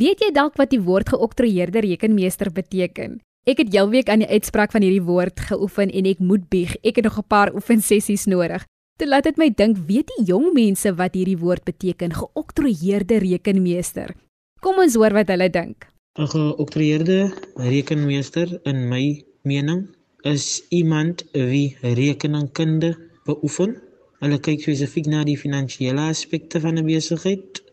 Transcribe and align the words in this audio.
Weet 0.00 0.22
jy 0.24 0.30
dalk 0.32 0.54
wat 0.56 0.70
die 0.72 0.80
woord 0.80 1.10
geoktroeëerde 1.12 1.82
rekenmeester 1.84 2.48
beteken? 2.56 3.18
Ek 3.44 3.58
het 3.60 3.74
heelweek 3.74 4.08
aan 4.08 4.22
die 4.22 4.30
uitspraak 4.32 4.72
van 4.72 4.80
hierdie 4.80 5.04
woord 5.04 5.42
geoefen 5.50 5.92
en 5.92 6.08
ek 6.08 6.22
moet 6.24 6.46
bieg, 6.48 6.72
ek 6.80 7.02
het 7.02 7.04
nog 7.04 7.18
'n 7.20 7.28
paar 7.28 7.52
oefensessies 7.52 8.24
nodig. 8.24 8.64
Dit 8.96 9.08
laat 9.08 9.28
dit 9.28 9.36
my 9.36 9.50
dink, 9.50 9.76
weet 9.76 10.08
die 10.16 10.24
jong 10.32 10.54
mense 10.54 10.94
wat 10.96 11.14
hierdie 11.14 11.36
woord 11.36 11.64
beteken, 11.64 12.16
geoktroeëerde 12.16 13.18
rekenmeester? 13.18 14.16
Kom 14.60 14.80
ons 14.80 14.94
hoor 14.94 15.12
wat 15.12 15.28
hulle 15.28 15.50
dink. 15.50 15.86
'n 16.16 16.26
Geoktroeëerde 16.26 17.32
rekenmeester 17.56 18.60
in 18.64 18.88
my 18.88 19.24
mening 19.42 19.88
is 20.24 20.64
iemand 20.70 21.24
wie 21.32 21.76
rekeningkunde 21.82 22.96
beoefen. 23.24 23.76
Hulle 24.20 24.38
kyk 24.38 24.60
spesifiek 24.60 25.06
na 25.06 25.24
die 25.24 25.36
finansiële 25.36 26.00
aspekte 26.00 26.60
van 26.60 26.78
'n 26.78 26.86
besigheid 26.86 27.68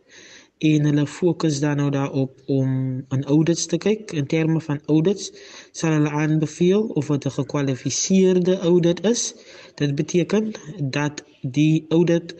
en 0.58 0.86
hulle 0.90 1.06
fokus 1.08 1.60
dan 1.60 1.78
nou 1.78 1.90
daarop 1.94 2.40
om 2.46 3.04
aan 3.08 3.24
audits 3.24 3.66
te 3.66 3.78
kyk. 3.78 4.12
In 4.12 4.26
terme 4.26 4.62
van 4.62 4.80
audits 4.86 5.32
sal 5.72 5.92
hulle 5.98 6.10
aanbeveel 6.10 6.88
of 7.00 7.08
dit 7.08 7.26
'n 7.26 7.36
gekwalifiseerde 7.40 8.60
audit 8.60 9.04
is. 9.06 9.36
Dit 9.76 9.96
beteken 9.96 10.52
dat 10.82 11.24
die 11.42 11.86
audit 11.90 12.36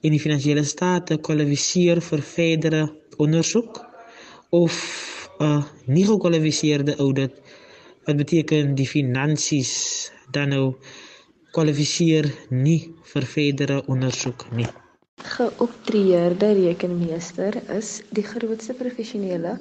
in 0.00 0.10
die 0.10 0.20
finansiële 0.20 0.64
state 0.64 1.16
kwalifiseer 1.16 2.00
vir 2.00 2.22
verdere 2.22 2.82
ondersoek 3.16 3.84
of 4.50 4.74
'n 5.40 5.64
nie 5.86 6.06
gekwalifiseerde 6.06 6.96
audit 6.96 7.32
wat 8.04 8.16
beteken 8.16 8.74
die 8.74 8.86
finansies 8.86 9.72
dan 10.30 10.48
nou 10.48 10.74
kwalifiseer 11.50 12.28
nie 12.50 12.80
vir 13.12 13.22
verdere 13.22 13.82
ondersoek 13.86 14.46
nie. 14.52 14.83
Geoptreerde 15.34 16.52
rekenmeester 16.52 17.56
is 17.76 17.88
die 18.14 18.22
grootste 18.22 18.74
professionele 18.78 19.56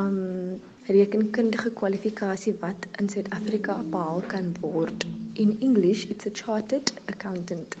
um 0.00 0.60
rekenkundige 0.88 1.72
kwalifikasie 1.76 2.54
wat 2.62 2.86
in 3.00 3.10
Suid-Afrika 3.12 3.74
behaal 3.92 4.22
kan 4.30 4.54
word. 4.62 5.04
In 5.34 5.52
English 5.60 6.06
it's 6.14 6.26
a 6.26 6.32
chartered 6.32 6.92
accountant. 7.12 7.76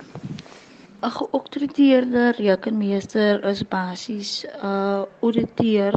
'n 1.00 1.14
Geoptreerde 1.16 2.26
rekenmeester 2.40 3.40
is 3.52 3.64
basies 3.76 4.44
'n 4.44 4.66
uh, 4.66 5.24
ouditeur 5.24 5.96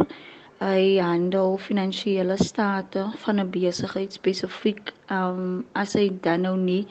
hy 0.64 0.86
handel 1.10 1.58
finansiële 1.58 2.38
state 2.38 3.04
van 3.26 3.44
'n 3.44 3.52
besigheid 3.58 4.14
spesifiek 4.22 4.94
um 5.20 5.66
as 5.74 6.00
hy 6.00 6.08
dan 6.22 6.48
nou 6.48 6.56
nie 6.56 6.88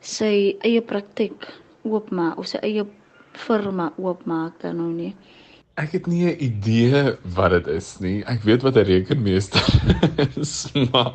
sy 0.00 0.56
eie 0.64 0.80
praktyk 0.80 1.52
oopmaak 1.84 2.38
of 2.38 2.46
sy 2.46 2.64
eie 2.72 2.88
firma 3.32 3.92
oopmaak 3.96 4.60
dan 4.60 4.76
nou 4.76 4.92
nie. 4.92 5.14
Ek 5.74 5.92
het 5.92 6.06
nie 6.06 6.26
'n 6.26 6.36
idee 6.38 7.16
wat 7.34 7.50
dit 7.50 7.66
is 7.66 7.98
nie. 7.98 8.24
Ek 8.24 8.42
weet 8.42 8.62
wat 8.62 8.76
'n 8.76 8.84
rekenmeester 8.84 9.66
is, 10.40 10.72
maar 10.92 11.12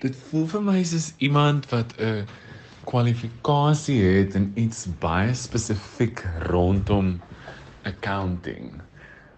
dit 0.00 0.16
voel 0.16 0.46
vir 0.46 0.62
my 0.62 0.84
soos 0.84 1.12
iemand 1.18 1.70
wat 1.70 1.94
'n 1.98 2.26
kwalifikasie 2.84 4.02
het 4.02 4.34
in 4.34 4.52
iets 4.54 4.86
baie 5.00 5.34
spesifiek 5.34 6.24
rondom 6.46 7.20
accounting 7.82 8.86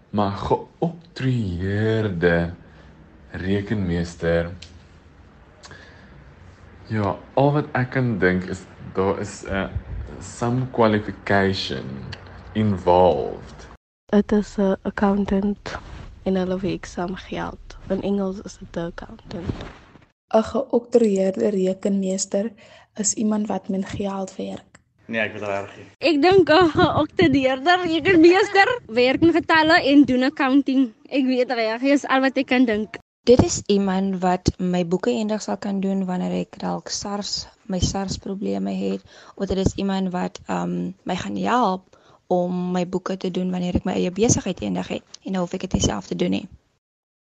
maar 0.09 0.31
geoktroeëerde 0.31 2.53
rekenmeester. 3.31 4.49
Ja, 6.87 7.17
al 7.33 7.51
wat 7.53 7.65
ek 7.77 7.91
kan 7.93 8.17
dink 8.17 8.43
is 8.49 8.63
daar 8.93 9.19
is 9.21 9.43
'n 9.45 9.53
uh, 9.53 9.69
some 10.21 10.67
qualification 10.71 11.85
involved. 12.53 13.67
Dit 14.11 14.31
is 14.31 14.57
'n 14.57 14.75
accountant 14.81 15.77
en 16.23 16.35
hulle 16.35 16.59
werk 16.59 16.85
saam 16.85 17.15
geld. 17.15 17.77
In 17.89 18.01
Engels 18.01 18.41
is 18.41 18.57
dit 18.57 18.75
'n 18.75 18.91
accountant. 18.91 19.49
'n 20.33 20.43
Geoktroeëerde 20.43 21.47
rekenmeester 21.49 22.51
is 22.95 23.13
iemand 23.13 23.47
wat 23.47 23.67
met 23.67 23.85
geld 23.85 24.35
werk. 24.35 24.69
Nee, 25.05 25.21
ek 25.21 25.31
weet 25.33 25.41
reg 25.41 25.75
nie. 25.77 25.85
Ek 26.09 26.21
dink 26.21 26.49
'n 26.49 26.69
geoktedeerder, 26.69 27.79
rekenmeester, 27.81 28.79
werk 28.85 29.21
met 29.21 29.35
getalle 29.35 29.81
en 29.81 30.03
doen 30.05 30.23
accounting. 30.23 30.93
Ek 31.09 31.25
weet 31.25 31.51
reg, 31.51 31.81
dis 31.81 32.05
al 32.05 32.21
wat 32.21 32.37
ek 32.37 32.45
kan 32.45 32.65
dink. 32.65 32.97
Dit 33.29 33.43
is 33.43 33.61
iemand 33.65 34.15
wat 34.23 34.49
my 34.57 34.79
boeke 34.89 35.11
eendag 35.13 35.43
sal 35.45 35.57
kan 35.61 35.77
doen 35.83 35.99
wanneer 36.09 36.31
ek 36.33 36.55
dalk 36.63 36.87
SARS, 36.89 37.43
my 37.69 37.77
SARS 37.77 38.15
probleme 38.17 38.71
het, 38.73 39.03
of 39.35 39.45
dit 39.51 39.59
is 39.61 39.75
iemand 39.77 40.09
wat 40.15 40.39
um 40.49 40.95
my 41.05 41.13
gaan 41.19 41.37
help 41.37 41.99
om 42.33 42.71
my 42.73 42.81
boeke 42.89 43.19
te 43.21 43.29
doen 43.29 43.51
wanneer 43.53 43.77
ek 43.77 43.85
my 43.85 43.93
eie 43.99 44.09
besigheid 44.09 44.63
eendag 44.65 44.89
het 44.95 45.19
en 45.21 45.37
nou 45.37 45.43
hoef 45.45 45.53
ek 45.59 45.67
dit 45.67 45.77
self 45.85 46.09
te 46.09 46.17
doen 46.17 46.33
nie. 46.39 46.47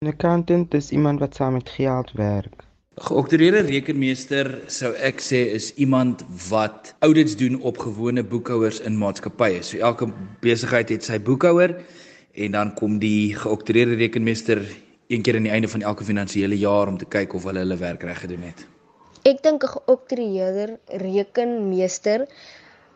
'n 0.05 0.13
Accountant 0.13 0.79
is 0.79 0.93
iemand 0.95 1.19
wat 1.19 1.35
saam 1.35 1.59
met 1.59 1.75
geld 1.75 2.15
werk. 2.15 2.63
Geoktroeëerde 3.03 3.67
rekenmeester 3.67 4.53
sou 4.79 4.95
ek 4.95 5.19
sê 5.19 5.43
is 5.59 5.73
iemand 5.75 6.23
wat 6.47 6.95
audits 7.03 7.35
doen 7.35 7.59
op 7.59 7.83
gewone 7.83 8.23
boekhouers 8.23 8.79
in 8.79 8.95
maatskappye. 8.95 9.59
So 9.59 9.83
elke 9.83 10.07
besigheid 10.39 10.89
het 10.89 11.03
sy 11.03 11.19
boekhouer 11.19 11.75
en 12.31 12.51
dan 12.51 12.75
kom 12.79 12.95
die 13.03 13.35
geoktroeëerde 13.35 13.99
rekenmeester 14.07 14.63
een 15.07 15.21
keer 15.21 15.35
aan 15.35 15.47
die 15.47 15.51
einde 15.51 15.67
van 15.67 15.81
elke 15.81 16.03
finansiële 16.03 16.57
jaar 16.57 16.87
om 16.87 16.97
te 16.97 17.05
kyk 17.05 17.33
of 17.33 17.43
hulle 17.43 17.59
hulle 17.59 17.77
werk 17.77 18.03
reg 18.03 18.19
gedoen 18.19 18.41
het. 18.41 18.67
Ek 19.23 19.43
dink 19.43 19.63
'n 19.63 19.73
geoktroeëerde 19.75 20.79
rekenmeester 20.87 22.27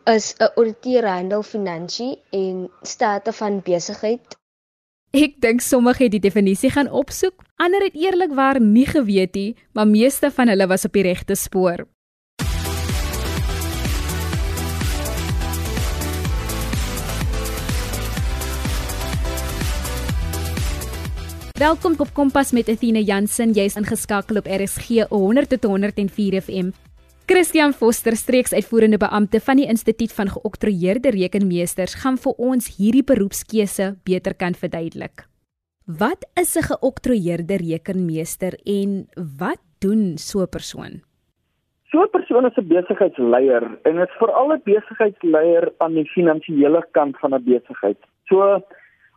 is 0.04 0.34
'n 0.38 0.52
ouditeur 0.54 1.08
handel 1.08 1.42
finansie 1.42 2.18
en 2.30 2.70
state 2.82 3.32
van 3.32 3.60
besigheid 3.64 4.40
Ek 5.12 5.34
dink 5.44 5.60
sommige 5.60 6.06
het 6.06 6.14
die 6.14 6.22
definisie 6.24 6.70
gaan 6.72 6.88
opsoek, 6.88 7.42
ander 7.60 7.82
het 7.84 7.96
eerlikwaar 8.00 8.56
nie 8.64 8.86
geweet 8.88 9.34
nie, 9.36 9.56
maar 9.76 9.84
meeste 9.86 10.30
van 10.32 10.48
hulle 10.48 10.66
was 10.66 10.86
op 10.88 10.94
die 10.96 11.02
regte 11.04 11.36
spoor. 11.36 11.84
Welkom 21.62 21.92
op 22.02 22.10
Kompas 22.14 22.50
met 22.52 22.66
Athena 22.72 22.98
Jansen. 22.98 23.52
Jy's 23.54 23.76
ingeskakel 23.78 24.40
op 24.40 24.48
RSG 24.50 25.04
100 25.10 25.50
tot 25.52 25.68
104 25.70 26.40
FM. 26.40 26.72
Christian 27.30 27.72
Foster, 27.72 28.16
streeksuitvoerende 28.18 28.98
beampte 28.98 29.38
van 29.40 29.60
die 29.60 29.68
Instituut 29.70 30.10
van 30.16 30.32
Geoktroeëerde 30.32 31.12
Rekenmeesters, 31.14 31.94
gaan 32.02 32.18
vir 32.24 32.34
ons 32.48 32.66
hierdie 32.78 33.04
beroepskeuse 33.06 33.86
beter 34.02 34.34
kan 34.34 34.58
verduidelik. 34.58 35.22
Wat 35.86 36.26
is 36.34 36.56
'n 36.58 36.66
geoktroeëerde 36.70 37.56
rekenmeester 37.62 38.58
en 38.66 39.06
wat 39.38 39.62
doen 39.78 40.18
so 40.18 40.42
'n 40.42 40.48
persoon? 40.48 40.92
So 41.90 42.02
'n 42.02 42.10
persoon 42.10 42.46
is 42.46 42.58
'n 42.58 42.66
besigheidsleier 42.66 43.62
en 43.82 43.98
is 43.98 44.18
veral 44.18 44.52
'n 44.52 44.62
besigheidsleier 44.64 45.72
aan 45.78 45.94
die 45.94 46.10
finansiële 46.10 46.82
kant 46.90 47.18
van 47.18 47.34
'n 47.34 47.44
besigheid. 47.44 47.98
So 48.24 48.62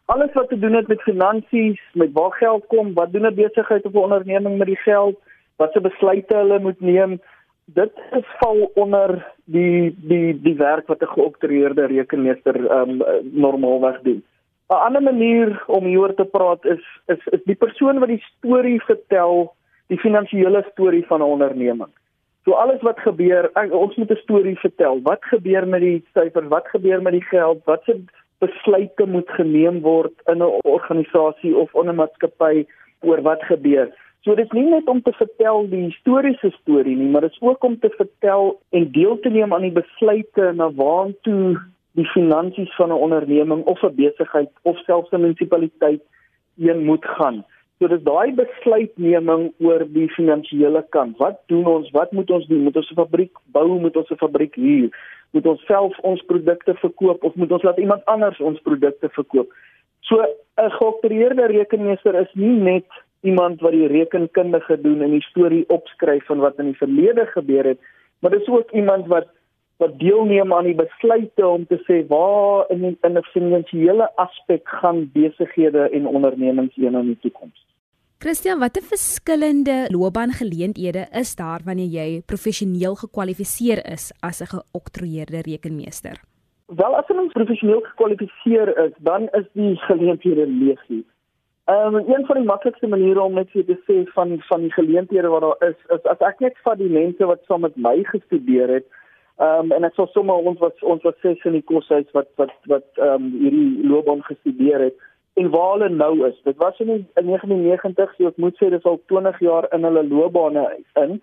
alles 0.06 0.34
wat 0.34 0.50
te 0.50 0.60
doen 0.60 0.74
het 0.74 0.88
met 0.88 1.02
finansies, 1.02 1.82
met 1.94 2.12
waar 2.14 2.32
geld 2.32 2.66
kom, 2.68 2.94
wat 2.94 3.12
doen 3.12 3.26
'n 3.26 3.36
besigheid 3.36 3.86
of 3.86 3.94
'n 3.94 3.98
onderneming 4.08 4.58
met 4.58 4.68
die 4.68 4.84
geld, 4.90 5.16
watse 5.56 5.82
besluite 5.82 6.36
hulle 6.36 6.60
moet 6.60 6.80
neem, 6.80 7.20
dit 7.66 7.92
is 8.12 8.26
val 8.40 8.72
onder 8.76 9.34
die 9.46 9.96
die 9.98 10.42
die 10.42 10.56
werk 10.56 10.88
wat 10.88 11.02
'n 11.02 11.14
geoktroeëerde 11.16 11.86
rekenmeester 11.86 12.56
um, 12.72 13.02
normaalweg 13.22 14.02
doen. 14.02 14.24
'n 14.70 14.74
Ander 14.74 15.02
manier 15.02 15.64
om 15.68 15.86
hieroor 15.86 16.14
te 16.14 16.26
praat 16.26 16.66
is 16.66 16.84
is 17.06 17.28
is 17.32 17.44
die 17.44 17.56
persoon 17.56 18.00
wat 18.00 18.08
die 18.08 18.24
storie 18.38 18.82
vertel, 18.82 19.54
die 19.88 20.00
finansiële 20.00 20.66
storie 20.72 21.06
van 21.06 21.20
'n 21.20 21.32
onderneming. 21.36 21.92
So 22.46 22.52
alles 22.52 22.82
wat 22.82 23.00
gebeur, 23.00 23.50
ek, 23.54 23.74
ons 23.74 23.96
moet 23.96 24.12
'n 24.12 24.22
storie 24.22 24.60
vertel. 24.60 25.02
Wat 25.02 25.26
gebeur 25.26 25.68
met 25.68 25.82
die 25.82 26.06
syfers? 26.14 26.48
Wat 26.48 26.68
gebeur 26.68 27.02
met 27.02 27.14
die 27.14 27.28
geld? 27.30 27.62
Wat 27.66 27.84
se 27.84 28.02
besluite 28.40 29.06
moet 29.06 29.29
geneem 29.29 29.81
word 29.81 30.13
in 30.31 30.41
'n 30.44 30.59
organisasie 30.63 31.56
of 31.56 31.73
in 31.73 31.90
'n 31.90 31.96
maatskappy 31.96 32.65
oor 33.01 33.21
wat 33.21 33.44
gebeur? 33.44 33.94
So 34.25 34.36
dit 34.36 34.45
is 34.45 34.51
nie 34.51 34.69
net 34.69 34.88
om 34.88 35.01
te 35.01 35.12
vertel 35.13 35.68
die 35.69 35.83
historiese 35.83 36.50
storie 36.51 36.95
nie, 36.95 37.10
maar 37.10 37.21
dit 37.21 37.31
is 37.31 37.42
ook 37.42 37.63
om 37.63 37.80
te 37.80 37.89
vertel 37.89 38.60
en 38.69 38.92
deel 38.92 39.19
te 39.19 39.30
neem 39.30 39.54
aan 39.54 39.62
die 39.62 39.71
besluite 39.71 40.51
na 40.54 40.71
waartoe 40.71 41.62
die 41.92 42.06
finansies 42.06 42.75
van 42.75 42.89
'n 42.89 43.04
onderneming 43.07 43.63
of 43.63 43.83
'n 43.83 43.95
besigheid 43.95 44.50
of 44.62 44.77
selfs 44.77 45.12
'n 45.12 45.21
munisipaliteit 45.21 46.01
een 46.57 46.86
moet 46.86 47.06
gaan. 47.06 47.45
So 47.80 47.89
dis 47.92 48.04
daai 48.07 48.31
besluitneming 48.38 49.50
oor 49.60 49.83
die 49.92 50.07
finansiële 50.16 50.86
kant. 50.95 51.18
Wat 51.19 51.42
doen 51.51 51.66
ons? 51.68 51.89
Wat 51.92 52.13
moet 52.16 52.30
ons 52.31 52.48
doen? 52.48 52.63
Moet 52.63 52.77
ons 52.80 52.92
'n 52.92 53.01
fabriek 53.01 53.33
bou? 53.51 53.80
Moet 53.80 53.98
ons 53.98 54.12
'n 54.12 54.22
fabriek 54.24 54.56
huur? 54.56 54.89
Moet 55.31 55.45
ons 55.45 55.66
self 55.66 56.00
ons 56.00 56.22
produkte 56.22 56.74
verkoop 56.74 57.24
of 57.24 57.36
moet 57.36 57.51
ons 57.51 57.63
laat 57.63 57.77
iemand 57.77 58.06
anders 58.06 58.39
ons 58.39 58.62
produkte 58.62 59.10
verkoop? 59.10 59.51
So 60.00 60.24
'n 60.57 60.72
geopereerde 60.72 61.45
rekenmeester 61.45 62.16
is 62.16 62.31
nie 62.33 62.56
net 62.60 62.88
iemand 63.22 63.62
wat 63.62 63.72
die 63.72 63.88
rekenkundige 63.88 64.81
doen 64.81 65.01
en 65.01 65.12
die 65.12 65.25
storie 65.30 65.66
opskryf 65.68 66.25
van 66.25 66.39
wat 66.39 66.60
in 66.60 66.66
die 66.66 66.77
verlede 66.77 67.25
gebeur 67.25 67.66
het, 67.66 67.80
maar 68.19 68.31
dis 68.31 68.48
ook 68.48 68.72
iemand 68.72 69.07
wat 69.07 69.27
wat 69.77 70.00
deelneem 70.00 70.54
aan 70.54 70.69
die 70.69 70.75
besluite 70.75 71.48
om 71.48 71.66
te 71.68 71.77
sê 71.88 72.01
waar 72.07 72.66
in 72.69 72.81
die, 72.81 72.98
in 73.01 73.18
'n 73.18 73.24
finansiële 73.33 74.10
aspek 74.16 74.68
gaan 74.68 75.10
besighede 75.13 75.89
en 75.89 76.07
ondernemings 76.07 76.75
heen 76.75 76.95
in 76.95 77.06
die 77.06 77.19
toekoms. 77.22 77.66
Christian, 78.19 78.60
watter 78.60 78.81
verskillende 78.81 79.88
loopbaangeleenthede 79.92 81.07
is 81.12 81.36
daar 81.36 81.62
wanneer 81.66 81.92
jy 82.00 82.22
professioneel 82.25 82.95
gekwalifiseer 82.95 83.92
is 83.92 84.13
as 84.19 84.42
'n 84.42 84.48
geoktroeëerde 84.56 85.42
rekenmeester? 85.42 86.16
Wel 86.66 86.95
as 86.95 87.07
jy 87.07 87.27
professioneel 87.33 87.81
gekwalifiseer 87.81 88.77
is, 88.86 88.94
dan 88.98 89.27
is 89.31 89.45
die 89.54 89.75
geleenthede 89.75 90.48
legio. 90.48 91.04
Ehm 91.66 91.95
um, 91.95 92.13
een 92.13 92.25
van 92.25 92.36
die 92.36 92.45
maklikste 92.45 92.88
maniere 92.88 93.22
om 93.22 93.33
net 93.33 93.51
te 93.51 93.77
sê 93.88 94.12
van 94.13 94.42
van 94.48 94.62
die 94.62 94.72
geleenthede 94.72 95.27
wat 95.27 95.42
daar 95.42 95.69
is, 95.69 95.77
is 95.89 96.04
as 96.04 96.19
ek 96.19 96.39
net 96.39 96.57
van 96.63 96.77
die 96.77 96.89
mense 96.89 97.25
wat 97.25 97.42
saam 97.45 97.62
met 97.62 97.75
my 97.75 98.04
gestudeer 98.04 98.69
het, 98.69 98.86
ehm 99.38 99.66
um, 99.66 99.72
en 99.76 99.84
ek 99.84 99.98
sou 99.98 100.08
sommer 100.14 100.36
ons 100.50 100.60
wat 100.60 100.84
ons 100.84 101.04
wat 101.04 101.18
sê 101.20 101.34
in 101.44 101.58
die 101.58 101.68
koshuis 101.72 102.08
wat 102.14 102.30
wat 102.40 102.54
wat 102.72 102.88
ehm 102.96 103.26
um, 103.26 103.32
hierdie 103.42 103.88
loopbaan 103.92 104.24
gestudeer 104.24 104.80
het 104.88 104.96
en 105.36 105.50
waar 105.52 105.72
hulle 105.74 105.90
nou 105.90 106.28
is. 106.28 106.36
Dit 106.44 106.58
was 106.58 106.80
in, 106.80 106.90
in 106.90 107.26
1990, 107.26 108.14
so 108.16 108.30
ek 108.32 108.38
moet 108.40 108.56
sê 108.56 108.70
dis 108.72 108.86
al 108.88 109.02
20 109.12 109.40
jaar 109.44 109.68
in 109.76 109.84
hulle 109.84 110.04
loopbane 110.08 110.64
in. 111.02 111.18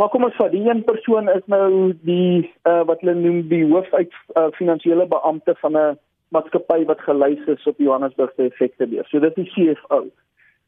Maar 0.00 0.08
kom 0.10 0.24
ons 0.26 0.38
vat 0.40 0.50
die 0.54 0.64
een 0.64 0.80
persoon 0.88 1.28
is 1.28 1.44
nou 1.52 1.92
die 2.08 2.48
uh, 2.64 2.80
wat 2.88 3.04
hulle 3.04 3.14
noem 3.18 3.42
die 3.52 3.62
hoofuit 3.68 4.16
uh, 4.34 4.48
finansiële 4.56 5.06
beampte 5.12 5.54
van 5.60 5.76
'n 5.76 5.98
maatskappy 6.34 6.80
wat 6.88 7.04
gelys 7.06 7.44
is 7.46 7.66
op 7.70 7.78
Johannesburg 7.78 8.32
se 8.36 8.48
effektebeurs. 8.48 9.10
So 9.10 9.20
dit 9.20 9.38
is 9.38 9.52
die 9.54 9.74
CFO. 9.74 10.00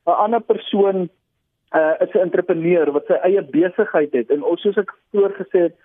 'n 0.07 0.21
Ander 0.27 0.41
persoon 0.41 1.09
uh, 1.73 1.95
is 2.05 2.13
'n 2.13 2.29
entrepreneur 2.29 2.93
wat 2.93 3.07
sy 3.07 3.19
eie 3.25 3.43
besigheid 3.43 4.13
het 4.13 4.31
en 4.31 4.45
ons 4.45 4.61
soos 4.61 4.77
ek 4.77 4.95
voorgesê 5.13 5.73
het 5.73 5.77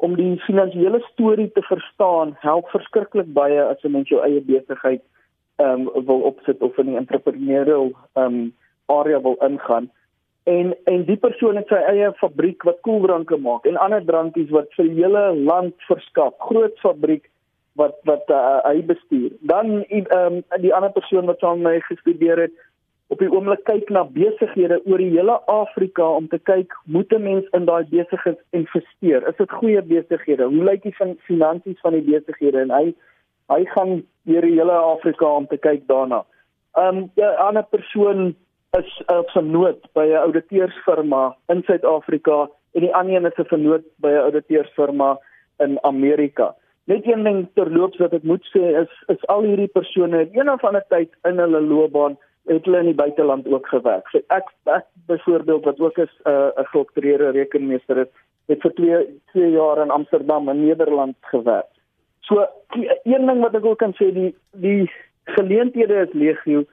om 0.00 0.16
die 0.16 0.38
finansiële 0.46 1.00
storie 1.12 1.50
te 1.52 1.62
verstaan, 1.62 2.34
help 2.40 2.68
verskriklik 2.72 3.32
baie 3.36 3.62
as 3.62 3.82
'n 3.84 3.92
mens 3.92 4.08
jou 4.08 4.20
eie 4.24 4.40
besigheid 4.40 5.02
ehm 5.56 5.88
um, 5.88 6.04
wil 6.06 6.20
opsit 6.20 6.60
of 6.60 6.78
in 6.78 6.86
die 6.86 6.96
entrepreneurial 6.96 7.92
ehm 8.14 8.26
um, 8.26 8.54
area 8.86 9.20
wil 9.20 9.36
ingaan. 9.48 9.90
En 10.42 10.76
en 10.84 11.04
die 11.04 11.16
persoon 11.16 11.56
het 11.56 11.68
sy 11.68 11.80
eie 11.92 12.12
fabriek 12.12 12.62
wat 12.62 12.80
koeldranke 12.80 13.36
maak 13.36 13.66
en 13.66 13.76
ander 13.76 14.04
drankies 14.04 14.50
wat 14.50 14.72
vir 14.76 14.88
die 14.88 15.02
hele 15.02 15.34
land 15.34 15.74
verskaf. 15.90 16.34
Groot 16.38 16.78
fabriek 16.78 17.28
wat 17.74 17.98
wat 18.08 18.24
uh, 18.28 18.58
hy 18.64 18.82
bestuur. 18.82 19.30
Dan 19.40 19.84
ehm 19.84 20.08
um, 20.16 20.42
die 20.64 20.74
ander 20.74 20.92
persoon 20.92 21.26
wat 21.26 21.38
saam 21.38 21.60
met 21.60 21.72
my 21.72 21.80
gestudeer 21.80 22.38
het 22.46 22.56
op 23.10 23.18
die 23.18 23.30
oomblik 23.30 23.64
kyk 23.66 23.88
na 23.90 24.04
besighede 24.14 24.78
oor 24.86 25.02
die 25.02 25.10
hele 25.10 25.36
Afrika 25.50 26.06
om 26.18 26.28
te 26.30 26.38
kyk 26.38 26.74
moet 26.84 27.12
'n 27.12 27.22
mens 27.22 27.46
in 27.58 27.64
daai 27.64 27.84
besigheid 27.90 28.38
investeer. 28.50 29.26
Is 29.28 29.36
dit 29.36 29.50
goeie 29.50 29.82
besighede? 29.82 30.44
Hoe 30.44 30.64
lyk 30.64 30.82
die 30.82 30.94
fin 30.94 31.18
finansies 31.26 31.80
van 31.80 31.92
die 31.92 32.02
besighede? 32.02 32.60
En 32.60 32.70
hy 32.70 32.94
hy 33.48 33.64
gaan 33.74 34.02
deur 34.22 34.46
die 34.46 34.58
hele 34.58 34.72
Afrika 34.72 35.26
om 35.26 35.46
te 35.46 35.56
kyk 35.56 35.86
daarna. 35.86 36.24
Ehm 36.78 36.96
um, 36.96 37.10
'n 37.16 37.36
ander 37.36 37.66
persoon 37.70 38.34
is 38.78 39.02
op 39.06 39.28
uh, 39.36 39.42
'n 39.42 39.50
nood 39.50 39.92
by 39.92 40.06
'n 40.06 40.22
ouditeursfirma 40.26 41.36
in 41.48 41.62
Suid-Afrika 41.62 42.48
en 42.74 42.80
die 42.80 42.94
ander 42.94 43.14
een 43.14 43.26
is 43.26 43.38
'n 43.38 43.44
vernoot 43.44 43.84
by 43.96 44.08
'n 44.08 44.22
ouditeursfirma 44.22 45.18
in 45.58 45.78
Amerika. 45.82 46.54
Net 46.84 47.06
een 47.06 47.24
ding 47.24 47.48
terloops 47.54 47.98
wat 47.98 48.12
ek 48.12 48.22
moet 48.22 48.44
sê 48.56 48.62
is 48.82 48.92
is 49.06 49.26
al 49.26 49.42
hierdie 49.42 49.72
persone 49.72 50.28
een 50.32 50.50
of 50.50 50.64
ander 50.64 50.84
tyd 50.88 51.10
in 51.22 51.38
hulle 51.38 51.60
loopbaan 51.60 52.18
het 52.50 52.64
hulle 52.66 52.82
in 52.82 52.90
die 52.90 52.98
buiteland 52.98 53.46
ook 53.46 53.66
gewerk. 53.70 54.08
So 54.10 54.22
ek 54.34 54.50
ek 54.64 54.86
byvoorbeeld 55.06 55.64
wat 55.64 55.80
ook 55.80 55.98
is 55.98 56.14
'n 56.24 56.30
uh, 56.30 56.50
'n 56.56 56.70
gedoktreerde 56.72 57.30
rekenmeester 57.30 57.96
het, 57.96 58.10
het 58.46 58.60
vir 58.60 58.74
2 58.74 59.20
2 59.32 59.50
jaar 59.50 59.82
in 59.82 59.90
Amsterdam 59.90 60.48
in 60.48 60.64
Nederland 60.66 61.16
gewerk. 61.20 61.70
So 62.20 62.46
een 63.04 63.26
ding 63.26 63.40
wat 63.40 63.54
ek 63.54 63.64
ook 63.64 63.78
kan 63.78 63.94
sê 63.94 64.12
die 64.12 64.34
die 64.52 64.90
geleenthede 65.24 66.06
is 66.06 66.12
legio, 66.12 66.64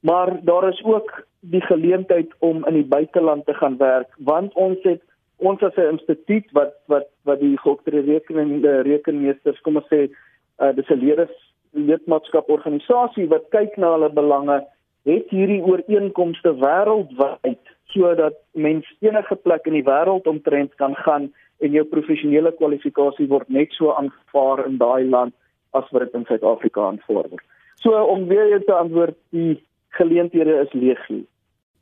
maar 0.00 0.44
daar 0.44 0.68
is 0.68 0.82
ook 0.84 1.24
die 1.40 1.60
geleentheid 1.60 2.34
om 2.38 2.66
in 2.66 2.74
die 2.74 2.86
buiteland 2.86 3.46
te 3.46 3.54
gaan 3.54 3.76
werk 3.76 4.08
want 4.16 4.54
ons 4.54 4.78
het 4.82 5.02
ons 5.36 5.62
as 5.62 5.76
'n 5.76 5.90
instituut 5.94 6.46
wat 6.52 6.74
wat 6.86 7.06
wat 7.22 7.40
die 7.40 7.58
geoktreerde 7.58 8.12
rekenende 8.12 8.80
rekenmeesters 8.80 9.60
kom 9.60 9.76
ons 9.76 9.88
sê 9.94 10.10
uh, 10.58 10.72
dis 10.74 10.88
'n 10.88 11.02
leerders 11.04 11.34
lidmaatskap 11.70 12.48
organisasie 12.48 13.28
wat 13.28 13.48
kyk 13.50 13.76
na 13.76 13.92
hulle 13.92 14.10
belange 14.12 14.62
het 15.08 15.30
hierdie 15.34 15.62
ooreenkomste 15.62 16.54
wêreldwyd 16.60 17.72
sodat 17.92 18.38
mens 18.52 18.86
enige 19.04 19.36
plek 19.36 19.66
in 19.68 19.76
die 19.76 19.86
wêreld 19.86 20.28
omtrent 20.30 20.74
kan 20.80 20.94
gaan 21.04 21.30
en 21.62 21.74
jou 21.76 21.84
professionele 21.88 22.52
kwalifikasie 22.58 23.28
word 23.30 23.48
net 23.48 23.74
so 23.76 23.92
aanvaar 23.94 24.64
in 24.66 24.78
daai 24.80 25.04
land 25.08 25.34
as 25.76 25.90
wat 25.90 26.06
dit 26.06 26.16
in 26.18 26.24
Suid-Afrika 26.28 26.86
aanvaar 26.86 27.28
word. 27.28 27.44
So 27.82 27.98
om 28.14 28.26
weer 28.30 28.60
te 28.64 28.74
antwoord, 28.74 29.16
die 29.34 29.60
geleenthede 29.98 30.60
is 30.64 30.72
legio. 30.72 31.24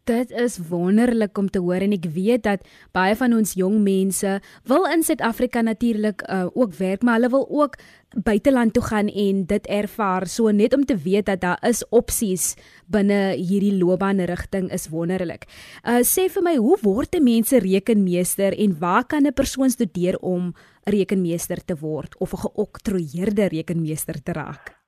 Dit 0.09 0.31
is 0.31 0.59
wonderlik 0.69 1.39
om 1.39 1.51
te 1.51 1.61
hoor 1.61 1.83
en 1.85 1.93
ek 1.93 2.07
weet 2.15 2.43
dat 2.47 2.65
baie 2.97 3.13
van 3.17 3.35
ons 3.37 3.53
jong 3.59 3.81
mense 3.85 4.39
wil 4.65 4.87
in 4.89 5.03
Suid-Afrika 5.05 5.61
natuurlik 5.61 6.25
uh, 6.25 6.47
ook 6.55 6.73
werk, 6.79 7.03
maar 7.03 7.19
hulle 7.19 7.31
wil 7.31 7.45
ook 7.51 7.77
buiteland 8.25 8.73
toe 8.73 8.83
gaan 8.83 9.09
en 9.09 9.45
dit 9.47 9.67
ervaar. 9.67 10.27
So 10.27 10.51
net 10.51 10.75
om 10.75 10.85
te 10.85 10.97
weet 10.97 11.27
dat 11.27 11.41
daar 11.41 11.61
is 11.69 11.85
opsies 11.89 12.55
binne 12.91 13.37
hierdie 13.37 13.77
loopbaanrigting 13.77 14.71
is 14.73 14.89
wonderlik. 14.89 15.47
Uh 15.85 16.01
sê 16.01 16.27
vir 16.33 16.43
my, 16.43 16.57
hoe 16.57 16.79
word 16.83 17.15
'n 17.15 17.25
mens 17.25 17.53
'n 17.53 17.61
rekenmeester 17.61 18.57
en 18.57 18.79
waar 18.79 19.05
kan 19.05 19.27
'n 19.27 19.33
persoon 19.33 19.71
studeer 19.71 20.19
om 20.19 20.55
'n 20.87 20.91
rekenmeester 20.91 21.65
te 21.65 21.77
word 21.77 22.17
of 22.19 22.33
'n 22.33 22.49
geoktroeëerde 22.49 23.49
rekenmeester 23.49 24.23
te 24.23 24.33
raak? 24.33 24.80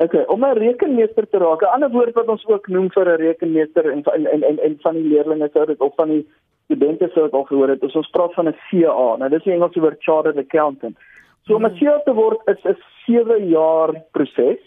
Okay, 0.00 0.22
om 0.32 0.44
'n 0.44 0.56
rekenmeester 0.56 1.28
te 1.28 1.38
raak. 1.38 1.60
'n 1.60 1.72
Ander 1.74 1.90
woord 1.90 2.14
wat 2.14 2.28
ons 2.28 2.46
ook 2.46 2.68
noem 2.68 2.90
vir 2.90 3.06
'n 3.08 3.20
rekenmeester 3.20 3.90
en 3.90 4.02
en 4.02 4.42
en 4.42 4.58
en, 4.58 4.78
van 4.80 4.94
die 4.94 5.08
leerders 5.08 5.52
sou 5.52 5.66
dit 5.66 5.80
of 5.80 5.94
van 5.94 6.08
die 6.08 6.26
studente 6.64 7.08
sou 7.12 7.24
dit 7.24 7.32
al 7.32 7.44
gehoor 7.44 7.68
het. 7.68 7.94
Ons 7.94 8.10
praat 8.10 8.34
van 8.34 8.48
'n 8.48 8.56
CA. 8.68 9.16
Nou 9.16 9.28
dis 9.28 9.42
die 9.42 9.52
Engelse 9.52 9.80
woord 9.80 10.02
chartered 10.02 10.38
accountant. 10.38 10.96
So 11.44 11.54
om 11.54 11.66
'n 11.66 11.76
CA 11.78 11.98
te 12.04 12.14
word 12.14 12.40
is 12.48 12.64
'n 12.64 12.76
7 13.06 13.48
jaar 13.48 13.90
proses. 14.12 14.62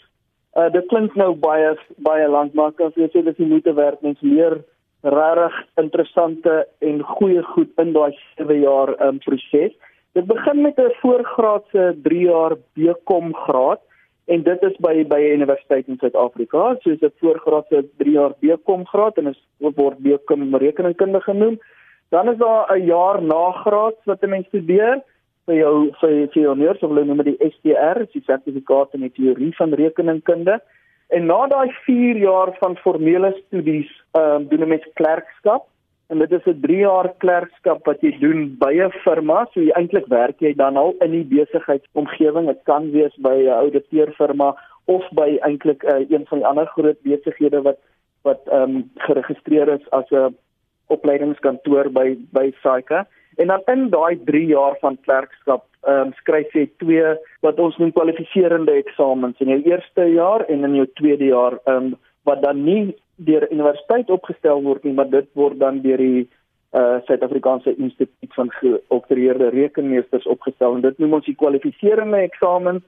Uh 0.56 0.70
dit 0.72 0.86
klink 0.86 1.16
nou 1.16 1.34
baie 1.36 1.78
baie 1.98 2.28
lank, 2.28 2.54
maar 2.54 2.72
as 2.78 2.96
jy 2.96 3.10
sê 3.10 3.24
dis 3.24 3.36
die 3.36 3.48
moeite 3.48 3.74
werd 3.74 4.02
mens 4.02 4.22
leer 4.22 4.64
regtig 5.02 5.66
interessante 5.76 6.68
en 6.80 7.02
goeie 7.02 7.42
goed 7.44 7.70
in 7.78 7.94
daai 7.94 8.14
7 8.38 8.60
jaar 8.60 9.08
um 9.08 9.18
proses. 9.18 9.74
Dit 10.14 10.26
begin 10.26 10.62
met 10.62 10.78
'n 10.78 10.94
voorgraadse 11.02 11.96
3 12.04 12.22
jaar 12.22 12.56
BCom 12.76 13.34
graad 13.34 13.82
en 14.26 14.44
dit 14.44 14.62
is 14.64 14.76
by 14.80 15.04
by 15.08 15.20
universiteit 15.34 15.88
in 15.88 15.98
Suid-Afrika 16.00 16.76
soos 16.82 17.02
'n 17.02 17.14
voorgraadse 17.20 17.86
3 17.98 18.12
jaar 18.12 18.34
BCom 18.40 18.86
graad 18.86 19.18
en 19.18 19.28
is 19.28 19.40
word 19.60 19.98
BCom 19.98 20.56
rekeningkunde 20.56 21.22
genoem. 21.22 21.60
Dan 22.10 22.30
is 22.30 22.38
daar 22.38 22.78
'n 22.78 22.86
jaar 22.86 23.22
nagraad 23.22 23.98
wat 24.06 24.24
'n 24.24 24.30
mens 24.30 24.48
studeer 24.48 25.02
vir 25.46 25.56
jou 25.56 25.92
vir 26.00 26.28
vir 26.32 26.42
jou 26.44 26.56
neers 26.56 26.84
of 26.84 26.90
hulle 26.90 27.06
noem 27.06 27.24
dit 27.24 27.38
die 27.40 27.50
STR, 27.50 28.06
die 28.14 28.24
sertifikaat 28.26 28.94
in 28.94 29.02
die 29.02 29.12
teorie 29.12 29.56
van 29.56 29.74
rekeningkunde. 29.74 30.62
En 31.10 31.26
na 31.26 31.48
daai 31.48 31.70
4 31.86 32.18
jaar 32.18 32.56
van 32.60 32.78
formele 32.78 33.34
studies, 33.46 33.92
ehm 34.12 34.36
um, 34.36 34.48
doen 34.48 34.62
'n 34.62 34.68
mens 34.68 34.88
klerkskap 34.94 35.68
en 36.10 36.20
dit 36.20 36.32
is 36.32 36.46
'n 36.46 36.60
3 36.62 36.78
jaar 36.78 37.14
klerkskap 37.18 37.86
wat 37.86 38.02
jy 38.02 38.18
doen 38.20 38.56
by 38.60 38.74
'n 38.74 38.92
firma, 39.04 39.48
so 39.54 39.60
jy 39.60 39.72
eintlik 39.72 40.08
werk 40.08 40.40
jy 40.40 40.54
dan 40.54 40.78
al 40.78 40.96
in 41.02 41.12
die 41.12 41.24
besigheidsomgewing. 41.24 42.48
Dit 42.48 42.62
kan 42.64 42.92
wees 42.92 43.16
by 43.18 43.36
'n 43.44 43.50
ouditeurfirma 43.50 44.56
of 44.86 45.04
by 45.12 45.38
eintlik 45.42 45.84
uh, 45.84 46.04
een 46.10 46.26
van 46.28 46.38
die 46.38 46.48
ander 46.48 46.66
groot 46.66 47.02
besighede 47.02 47.62
wat 47.62 47.80
wat 48.24 48.42
ehm 48.48 48.76
um, 48.76 48.92
geregistreer 48.96 49.68
is 49.68 49.90
as 49.92 50.12
'n 50.12 50.36
opleidingskantoor 50.88 51.92
by 51.92 52.18
by 52.32 52.52
SAICA. 52.62 53.08
En 53.36 53.48
dan 53.48 53.62
in 53.66 53.90
daai 53.90 54.20
3 54.26 54.46
jaar 54.46 54.78
van 54.80 54.98
klerkskap 55.02 55.66
ehm 55.82 56.08
um, 56.08 56.14
skryf 56.14 56.54
jy 56.54 56.70
twee 56.78 57.16
wat 57.42 57.60
ons 57.60 57.78
noem 57.78 57.92
kwalifiserende 57.92 58.72
eksamens 58.72 59.40
in 59.40 59.50
jou 59.50 59.62
eerste 59.64 60.06
jaar 60.14 60.46
en 60.48 60.64
in 60.64 60.76
jou 60.76 60.88
tweede 60.94 61.26
jaar 61.26 61.60
ehm 61.66 61.76
um, 61.76 61.96
wat 62.24 62.42
dan 62.42 62.64
nie 62.64 62.96
deur 63.16 63.46
universiteit 63.52 64.10
opgestel 64.10 64.64
word 64.64 64.84
nie, 64.84 64.94
maar 64.94 65.10
dit 65.10 65.28
word 65.34 65.60
dan 65.60 65.82
deur 65.82 65.98
die 65.98 66.30
uh 66.74 66.98
Suid-Afrikaanse 67.06 67.76
Instituut 67.78 68.34
van 68.34 68.50
Geoktreerde 68.50 69.52
Rekenmeesters 69.54 70.26
opgestel 70.26 70.76
en 70.76 70.82
dit 70.82 70.98
noem 70.98 71.20
ons 71.20 71.26
die 71.26 71.36
kwalifiserende 71.38 72.24
eksamen 72.26 72.82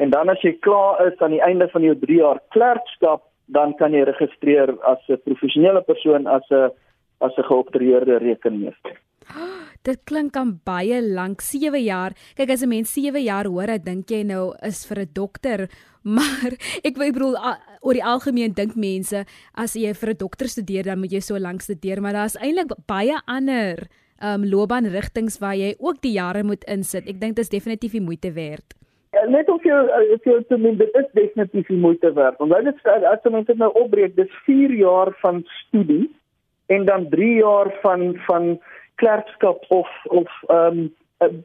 en 0.00 0.10
dan 0.10 0.32
as 0.32 0.40
jy 0.40 0.54
klaar 0.64 1.02
is 1.06 1.20
aan 1.20 1.36
die 1.36 1.42
einde 1.44 1.68
van 1.68 1.84
jou 1.84 1.94
3 2.00 2.16
jaar 2.16 2.40
klerkskap, 2.56 3.26
dan 3.46 3.74
kan 3.76 3.92
jy 3.92 4.04
registreer 4.08 4.72
as 4.88 5.00
'n 5.08 5.20
professionele 5.24 5.82
persoon 5.82 6.26
as 6.26 6.48
'n 6.50 6.70
as 7.20 7.36
'n 7.36 7.48
geoktreerde 7.48 8.16
rekenmeester. 8.18 8.96
Dit 9.86 10.00
klink 10.02 10.34
aan 10.34 10.56
baie 10.66 10.98
lank, 10.98 11.44
7 11.46 11.78
jaar. 11.78 12.14
Kyk 12.34 12.50
as 12.50 12.62
'n 12.62 12.68
mens 12.68 12.92
7 12.92 13.22
jaar 13.22 13.46
hoor, 13.46 13.66
dan 13.66 13.84
dink 13.84 14.10
jy 14.10 14.24
nou 14.24 14.54
is 14.62 14.84
vir 14.86 14.98
'n 15.02 15.12
dokter, 15.14 15.68
maar 16.16 16.50
ek 16.82 16.96
wil 16.96 17.12
bedoel 17.12 17.36
oor 17.82 17.94
die 17.94 18.04
algemeen 18.04 18.52
dink 18.52 18.74
mense 18.74 19.24
as 19.54 19.74
jy 19.74 19.94
vir 19.94 20.10
'n 20.10 20.18
dokter 20.18 20.48
studeer, 20.48 20.84
dan 20.84 20.98
moet 20.98 21.12
jy 21.12 21.20
so 21.20 21.38
lank 21.38 21.60
studeer, 21.62 22.00
maar 22.00 22.12
daar's 22.12 22.36
eintlik 22.36 22.74
baie 22.86 23.14
ander 23.26 23.86
um 24.22 24.44
loopbaanrigtinge 24.44 25.38
waar 25.38 25.54
jy 25.54 25.76
ook 25.78 26.00
die 26.02 26.12
jare 26.18 26.42
moet 26.42 26.64
insit. 26.64 27.06
Ek 27.06 27.20
dink 27.20 27.36
dit 27.36 27.44
is 27.44 27.48
definitief 27.48 27.92
die 27.92 28.00
moeite 28.00 28.32
werd. 28.32 28.74
Ja, 29.12 29.24
net 29.28 29.48
of 29.48 29.62
jy 29.62 29.76
if 30.14 30.24
jy 30.24 30.42
te 30.48 30.58
min 30.58 30.78
dit 30.78 30.90
is 30.94 31.06
definitief 31.12 31.66
die 31.68 31.78
moeite 31.78 32.12
werd. 32.12 32.38
Want 32.38 32.64
dit 32.64 32.74
is 32.74 32.86
as 33.06 33.22
jy 33.22 33.30
net 33.30 33.54
nou 33.56 33.70
opbreek, 33.74 34.16
dis 34.16 34.32
4 34.46 34.74
jaar 34.74 35.14
van 35.22 35.44
studie 35.66 36.10
en 36.66 36.84
dan 36.84 37.08
3 37.08 37.36
jaar 37.38 37.70
van 37.82 38.16
van 38.26 38.58
klerkskap 39.02 39.64
of 39.68 39.90
of 40.04 40.28
um 40.48 40.94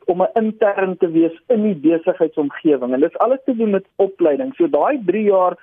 om 0.06 0.22
'n 0.22 0.30
intern 0.34 0.98
te 0.98 1.12
wees 1.12 1.42
in 1.48 1.64
die 1.64 1.76
besigheidsomgewing. 1.76 2.94
En 2.94 3.00
dit 3.00 3.10
is 3.10 3.18
alles 3.18 3.40
te 3.46 3.56
doen 3.56 3.70
met 3.70 3.86
opleiding. 3.96 4.56
So 4.56 4.68
daai 4.70 5.02
3 5.06 5.24
jaar 5.24 5.58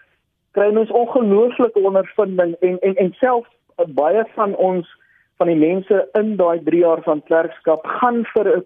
kry 0.51 0.77
ons 0.77 0.91
ongelooflike 0.91 1.81
ondervinding 1.81 2.55
en 2.61 2.79
en 2.79 2.95
en 2.95 3.13
selfs 3.19 3.51
baie 3.87 4.25
van 4.35 4.57
ons 4.57 4.89
van 5.37 5.47
die 5.47 5.57
mense 5.57 6.09
in 6.19 6.37
daai 6.37 6.61
3 6.65 6.79
jaar 6.79 7.03
van 7.03 7.23
klerkskap 7.23 7.87
gaan 7.87 8.25
vir 8.33 8.65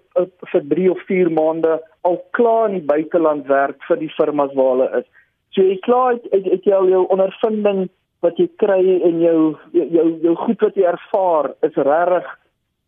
vir 0.52 0.62
3 0.68 0.90
of 0.90 1.00
4 1.08 1.30
maande 1.30 1.80
al 2.00 2.22
klaar 2.30 2.68
in 2.68 2.78
die 2.78 2.86
buiteland 2.94 3.46
werk 3.46 3.82
vir 3.88 3.96
die 3.96 4.12
firmas 4.16 4.54
waar 4.54 4.70
hulle 4.70 4.88
is. 5.00 5.08
So 5.50 5.62
jy 5.62 5.76
klaar 5.84 6.12
het, 6.12 6.30
het 6.32 6.64
jy 6.64 6.74
al 6.74 6.88
jou 6.88 7.02
ondervinding 7.12 7.88
wat 8.24 8.38
jy 8.38 8.48
kry 8.62 8.80
en 9.02 9.20
jou 9.20 9.56
jou 9.72 10.06
jou 10.22 10.34
goed 10.46 10.60
wat 10.60 10.78
jy 10.78 10.86
ervaar 10.88 11.50
is 11.68 11.76
regtig 11.76 12.30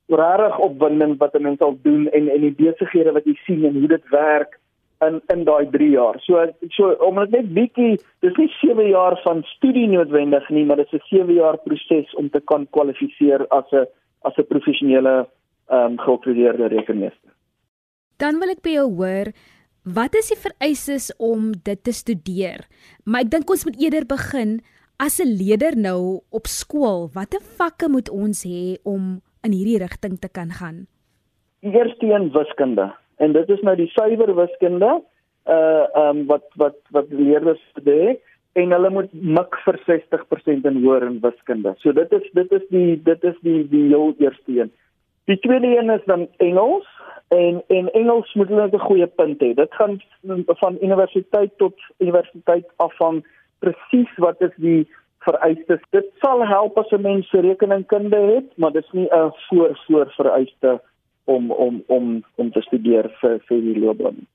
regtig 0.08 0.58
opwindend 0.58 1.18
wat 1.18 1.34
'n 1.34 1.42
mens 1.42 1.61
al 1.61 1.78
doen 1.82 2.08
en 2.11 2.28
en 2.28 2.40
die 2.40 2.54
besighede 2.54 3.12
wat 3.12 3.25
jy 3.25 3.34
sien 3.46 3.64
en 3.64 3.78
hoe 3.78 3.88
dit 3.88 4.08
werk 4.11 4.61
in 5.00 5.20
in 5.32 5.44
daai 5.44 5.70
3 5.70 5.90
jaar. 5.90 6.20
So 6.20 6.46
so 6.68 6.92
om 7.00 7.18
dit 7.20 7.30
net 7.30 7.54
bietjie, 7.54 8.00
dis 8.20 8.37
nie 8.37 8.50
7 8.61 8.88
jaar 8.88 9.20
van 9.23 9.42
studie 9.42 9.87
noodwendig 9.88 10.49
nie, 10.50 10.64
maar 10.64 10.76
dit 10.76 10.92
is 10.92 11.00
'n 11.00 11.16
7 11.16 11.34
jaar 11.34 11.58
proses 11.58 12.14
om 12.14 12.30
te 12.30 12.40
kan 12.40 12.66
kwalifiseer 12.70 13.46
as 13.49 13.73
'n 13.73 13.87
as 14.23 14.37
'n 14.37 14.46
professionele 14.46 15.28
ehm 15.68 15.92
um, 15.92 15.99
geakkrediteerde 15.99 16.66
rekenmeester. 16.66 17.30
Dan 18.16 18.38
wil 18.38 18.50
ek 18.50 18.62
by 18.62 18.70
jou 18.70 18.88
hoor, 18.94 19.32
wat 19.84 20.14
is 20.14 20.28
die 20.28 20.38
vereistes 20.38 21.12
om 21.18 21.52
dit 21.62 21.84
te 21.84 21.92
studeer? 21.92 22.66
Maar 23.04 23.20
ek 23.20 23.30
dink 23.30 23.50
ons 23.50 23.64
moet 23.64 23.80
eerder 23.80 24.06
begin 24.06 24.61
as 24.99 25.20
'n 25.20 25.37
leier 25.40 25.76
nou 25.76 26.20
op 26.30 26.46
skool. 26.46 27.11
Watter 27.12 27.40
vakke 27.40 27.88
moet 27.88 28.11
ons 28.11 28.44
hê 28.44 28.76
om 28.84 29.20
in 29.44 29.52
hierdie 29.52 29.78
rigting 29.78 30.18
te 30.20 30.28
kan 30.28 30.50
gaan? 30.50 30.86
Eerste 31.60 32.06
een 32.06 32.30
wiskunde 32.32 32.92
en 33.16 33.32
dit 33.32 33.48
is 33.48 33.60
nou 33.60 33.76
die 33.76 33.90
suiwer 33.92 34.34
wiskunde 34.34 34.92
uh 35.44 35.84
ehm 35.94 36.16
um, 36.16 36.26
wat 36.26 36.46
wat 36.56 36.76
wat 36.90 37.10
leerders 37.12 37.60
studeer 37.70 38.16
en 38.52 38.72
hulle 38.72 38.90
moet 38.90 39.12
mik 39.12 39.56
vir 39.64 39.78
60% 39.88 40.68
in 40.70 40.80
hoër 40.84 41.06
in 41.10 41.20
wiskunde. 41.20 41.74
So 41.82 41.92
dit 41.92 42.12
is 42.12 42.26
dit 42.32 42.52
is 42.52 42.66
die 42.70 42.96
dit 43.02 43.24
is 43.24 43.36
die 43.42 43.68
die 43.68 43.86
heel 43.88 44.14
eerste 44.18 44.60
een. 44.60 44.72
Die 45.24 45.38
tweede 45.38 45.76
een 45.76 45.90
is 45.90 46.04
dan 46.06 46.28
Engels 46.36 46.88
en 47.28 47.62
en 47.68 47.92
Engels 47.92 48.34
moet 48.34 48.48
hulle 48.48 48.68
'n 48.72 48.86
goeie 48.88 49.06
punt 49.06 49.42
hê. 49.42 49.54
Dit 49.54 49.74
gaan 49.74 50.00
van 50.62 50.78
universiteit 50.80 51.52
tot 51.58 51.74
universiteit 51.98 52.66
afhang 52.76 53.24
presies 53.58 54.12
wat 54.16 54.40
is 54.40 54.54
die 54.56 54.88
vereistes. 55.25 55.83
Dit 55.90 56.11
sal 56.23 56.47
help 56.47 56.78
as 56.78 56.90
'n 56.90 57.00
mens 57.00 57.31
rekeningkunde 57.31 58.21
het, 58.35 58.49
maar 58.57 58.73
dit 58.73 58.85
is 58.85 58.93
nie 58.93 59.09
'n 59.11 59.33
voor 59.49 59.81
voor 59.87 60.12
vereiste 60.16 60.81
om 61.25 61.50
om 61.50 61.83
om 61.87 62.25
om 62.35 62.50
te 62.52 62.61
studeer 62.61 63.09
vir 63.21 63.38
vir 63.49 63.61
die 63.61 63.78
loopbaan. 63.78 64.26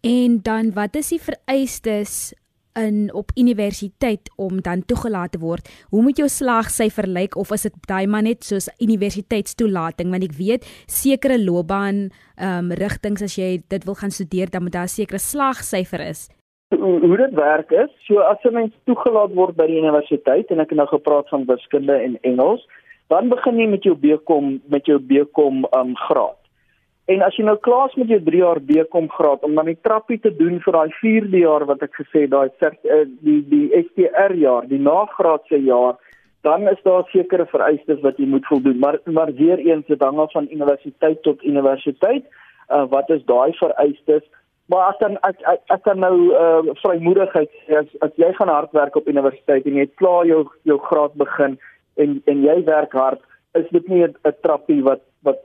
En 0.00 0.40
dan 0.42 0.72
wat 0.72 0.96
is 0.96 1.08
die 1.08 1.20
vereistes 1.20 2.34
in 2.76 3.14
op 3.14 3.30
universiteit 3.34 4.30
om 4.36 4.60
dan 4.62 4.84
toegelaat 4.84 5.32
te 5.32 5.38
word? 5.38 5.68
Hoe 5.88 6.02
moet 6.02 6.16
jou 6.16 6.28
slagsyfer 6.28 7.08
lyk 7.08 7.36
of 7.36 7.50
is 7.50 7.62
dit 7.62 7.74
daai 7.88 8.06
maar 8.06 8.22
net 8.22 8.44
soos 8.44 8.68
universiteitstoelating 8.78 10.10
want 10.10 10.24
ek 10.24 10.36
weet 10.36 10.68
sekere 10.86 11.40
loopbaan 11.42 12.08
ehm 12.36 12.70
um, 12.70 12.72
rigtings 12.76 13.22
as 13.22 13.36
jy 13.36 13.62
dit 13.68 13.84
wil 13.84 13.94
gaan 13.94 14.10
studeer 14.10 14.50
dan 14.50 14.62
moet 14.62 14.72
daar 14.72 14.84
'n 14.84 14.98
sekere 15.00 15.18
slagsyfer 15.18 16.00
is. 16.00 16.28
Hoe, 16.68 17.16
dit 17.16 17.34
werk 17.34 17.70
is, 17.70 17.90
so 18.06 18.18
as 18.18 18.42
'n 18.42 18.52
mens 18.52 18.72
toegelaat 18.84 19.34
word 19.34 19.54
by 19.56 19.66
die 19.66 19.78
universiteit 19.78 20.50
en 20.50 20.60
ek 20.60 20.70
het 20.70 20.78
nou 20.78 20.88
gepraat 20.88 21.28
van 21.28 21.44
wiskunde 21.46 21.94
en 21.94 22.18
Engels, 22.22 22.66
dan 23.06 23.28
begin 23.28 23.60
jy 23.60 23.66
met 23.66 23.82
jou 23.82 23.94
BCom 23.94 24.60
met 24.66 24.86
jou 24.86 24.98
BCom 24.98 25.64
um 25.70 25.94
graad. 25.96 26.38
En 27.06 27.22
as 27.22 27.36
jy 27.36 27.44
nou 27.44 27.56
klaar 27.56 27.86
is 27.88 27.94
met 27.94 28.08
jou 28.08 28.18
3 28.20 28.38
jaar 28.38 28.60
BCom 28.60 29.06
graad 29.10 29.44
om 29.46 29.54
dan 29.54 29.70
die 29.70 29.78
trappie 29.80 30.18
te 30.18 30.32
doen 30.36 30.58
vir 30.60 30.72
daai 30.72 30.90
4de 30.98 31.38
jaar 31.38 31.64
wat 31.66 31.82
ek 31.82 31.94
gesê 31.94 32.26
daai 32.26 32.50
uh, 32.60 33.04
die 33.22 33.42
die 33.48 33.70
STR 33.84 34.34
jaar, 34.34 34.66
die 34.66 34.82
nagraadse 34.82 35.62
jaar, 35.62 35.94
dan 36.42 36.66
is 36.68 36.82
daar 36.82 37.06
sekere 37.12 37.46
vereistes 37.46 38.02
wat 38.02 38.18
jy 38.18 38.26
moet 38.26 38.46
voldoen. 38.46 38.78
Maar 38.78 38.98
maar 39.04 39.32
weer 39.32 39.58
eens 39.58 39.86
dit 39.86 40.02
hang 40.02 40.18
af 40.18 40.32
van 40.32 40.50
universiteit 40.50 41.22
tot 41.22 41.44
universiteit. 41.44 42.26
Uh 42.68 42.86
wat 42.90 43.10
is 43.10 43.22
daai 43.24 43.52
vereistes? 43.52 44.26
Maar 44.66 44.90
as 44.90 44.98
dan 44.98 45.18
ek 45.22 45.42
ek, 45.46 45.60
ek 45.70 45.82
kan 45.86 46.00
nou 46.02 46.14
uh 46.34 46.74
vrymoedigheid 46.82 47.50
as 47.80 47.90
as 48.02 48.14
jy 48.22 48.32
gaan 48.38 48.50
hard 48.50 48.72
werk 48.74 48.96
op 48.98 49.08
universiteit 49.08 49.66
en 49.66 49.78
jy 49.78 49.86
klaar 50.00 50.26
jou 50.26 50.42
jou 50.66 50.78
graad 50.88 51.14
begin 51.14 51.58
en 52.02 52.22
en 52.26 52.42
jy 52.42 52.56
werk 52.66 52.92
hard, 52.92 53.20
is 53.54 53.68
dit 53.70 53.88
nie 53.88 54.02
'n 54.04 54.34
trappie 54.42 54.82
wat 54.82 55.04
wat 55.22 55.44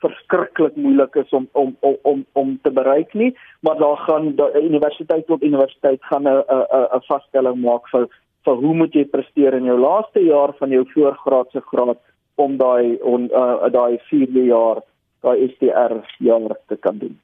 verskriklik 0.00 0.76
moeilik 0.76 1.16
is 1.16 1.32
om 1.32 1.48
om 1.52 1.76
om 1.80 1.96
om 2.02 2.24
om 2.32 2.58
te 2.62 2.70
bereik 2.70 3.14
nie, 3.14 3.34
maar 3.60 3.78
daar 3.78 3.96
gaan 3.96 4.32
die 4.36 4.64
universiteit 4.70 5.26
tot 5.26 5.42
universiteit 5.42 6.00
gaan 6.10 6.28
'n 6.28 6.44
'n 6.48 6.88
'n 6.96 7.06
vaststelling 7.08 7.60
maak 7.60 7.88
vir 7.92 8.08
vir 8.44 8.54
hoe 8.54 8.74
moet 8.74 8.94
jy 8.94 9.04
presteer 9.04 9.54
in 9.54 9.64
jou 9.64 9.78
laaste 9.78 10.20
jaar 10.20 10.52
van 10.58 10.70
jou 10.70 10.84
voorgraadse 10.94 11.60
graad 11.60 11.98
om 12.34 12.56
daai 12.56 12.98
on 13.02 13.28
uh, 13.32 13.68
daai 13.72 13.98
4de 14.10 14.44
jaar 14.46 14.82
daai 15.22 15.48
STR 15.54 15.94
jaar 16.18 16.56
te 16.68 16.76
kan 16.76 16.98
doen. 16.98 17.16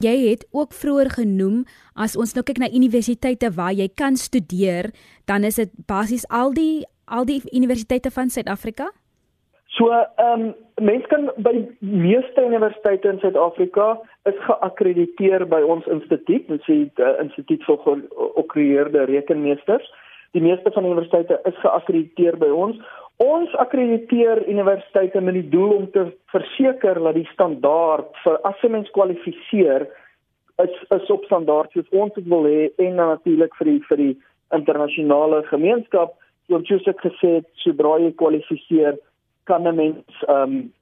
Jy 0.00 0.30
het 0.30 0.46
ook 0.56 0.72
vroeër 0.72 1.10
genoem 1.12 1.64
as 1.92 2.16
ons 2.16 2.32
nou 2.32 2.44
kyk 2.46 2.62
na 2.62 2.70
universiteite 2.72 3.50
waar 3.52 3.74
jy 3.76 3.90
kan 3.92 4.16
studeer, 4.16 4.88
dan 5.28 5.44
is 5.44 5.60
dit 5.60 5.72
basies 5.86 6.24
al 6.28 6.54
die 6.56 6.86
al 7.10 7.26
die 7.26 7.42
universiteite 7.52 8.10
van 8.14 8.30
Suid-Afrika? 8.30 8.86
So, 9.76 9.90
ehm 9.90 10.40
um, 10.40 10.54
mense 10.80 11.06
kan 11.10 11.28
by 11.36 11.52
meeste 11.80 12.44
universiteite 12.46 13.08
in 13.08 13.18
Suid-Afrika 13.20 14.00
is 14.30 14.38
geakkrediteer 14.46 15.44
by 15.48 15.60
ons 15.62 15.86
instituut, 15.86 16.48
ons 16.48 16.64
sê 16.64 16.76
die 16.80 17.04
uh, 17.04 17.18
instituut 17.24 17.64
vir 17.68 17.78
geakkrediteerde 17.84 19.04
rekenmeesters. 19.12 19.86
Die 20.32 20.42
meeste 20.42 20.72
van 20.72 20.86
die 20.86 20.92
universiteite 20.94 21.40
is 21.44 21.60
geakkrediteer 21.60 22.38
by 22.40 22.48
ons. 22.54 22.80
Ons 23.20 23.52
akkrediteer 23.60 24.46
universiteite 24.48 25.20
met 25.20 25.34
die 25.34 25.48
doel 25.52 25.74
om 25.76 25.90
te 25.92 26.06
verseker 26.32 27.02
dat 27.04 27.14
die 27.18 27.28
standaard 27.32 28.08
vir 28.24 28.38
as 28.48 28.62
'n 28.64 28.72
mens 28.72 28.90
kwalifiseer 28.96 29.88
is 30.64 30.74
is 30.96 31.10
op 31.10 31.24
standaard 31.24 31.70
soos 31.72 31.88
ons 31.90 32.14
dit 32.14 32.24
wil 32.24 32.44
hê 32.44 32.70
en 32.78 32.94
natuurlik 32.94 33.54
vir 33.58 33.66
die 33.66 33.80
vir 33.88 33.96
die 33.96 34.16
internasionale 34.56 35.42
gemeenskap 35.52 36.16
soos 36.48 36.84
gesê 37.04 37.28
het, 37.38 37.46
sodra 37.54 37.98
jy 37.98 38.12
kwalifiseer, 38.12 38.98
kan 39.44 39.66
'n 39.68 39.76
mens 39.76 40.24
um, 40.28 40.72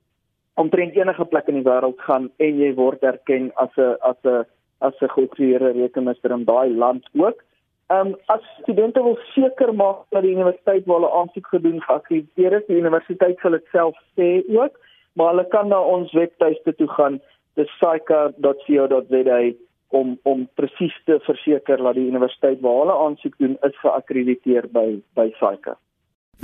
omtrent 0.57 0.97
enige 0.97 1.25
plek 1.25 1.49
in 1.49 1.61
die 1.61 1.71
wêreld 1.71 2.01
gaan 2.01 2.31
en 2.39 2.59
jy 2.59 2.75
word 2.75 3.03
erken 3.03 3.51
as 3.57 3.71
'n 3.77 3.97
as 4.01 4.17
'n 4.25 4.45
as 4.81 4.95
'n 5.03 5.09
goedgekeurde 5.09 5.73
rekenmeester 5.73 6.31
in 6.31 6.45
daai 6.45 6.71
land 6.71 7.05
ook. 7.15 7.43
Ehm 7.89 8.07
um, 8.07 8.17
as 8.27 8.45
studente 8.63 9.03
wil 9.03 9.17
seker 9.35 9.75
maak 9.75 10.03
dat 10.13 10.23
die 10.23 10.35
universiteit 10.35 10.85
waar 10.87 10.99
hulle 11.01 11.13
aansoek 11.21 11.47
gedoen 11.47 11.81
geakkrediteer 11.81 12.53
is, 12.59 12.67
die 12.67 12.77
universiteit 12.83 13.39
sal 13.41 13.57
dit 13.57 13.71
self 13.73 13.97
sê 14.19 14.29
ook, 14.53 14.75
maar 15.17 15.33
hulle 15.33 15.47
kan 15.55 15.69
na 15.73 15.79
ons 15.81 16.13
webtuiste 16.13 16.75
toe 16.77 16.89
gaan, 16.99 17.17
dis 17.57 17.73
saika.co.za 17.81 19.41
om 19.89 20.19
om 20.23 20.45
presies 20.61 20.97
te 21.09 21.17
verseker 21.25 21.81
dat 21.81 21.97
die 21.97 22.07
universiteit 22.11 22.61
waar 22.61 22.83
hulle 22.83 22.97
aansoek 23.07 23.39
doen 23.39 23.57
is 23.71 23.81
geakkrediteer 23.81 24.69
by 24.73 24.87
by 25.17 25.31
SAICA. 25.41 25.79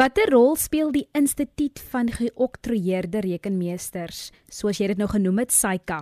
Watter 0.01 0.33
rol 0.33 0.57
speel 0.59 0.91
die 0.97 1.07
instituut 1.15 1.79
van 1.93 2.09
geoktroeëerde 2.11 3.21
rekenmeesters, 3.29 4.31
soos 4.51 4.81
jy 4.81 4.89
dit 4.91 4.99
nou 4.99 5.11
genoem 5.13 5.45
het, 5.45 5.53
SAICA? 5.53 6.01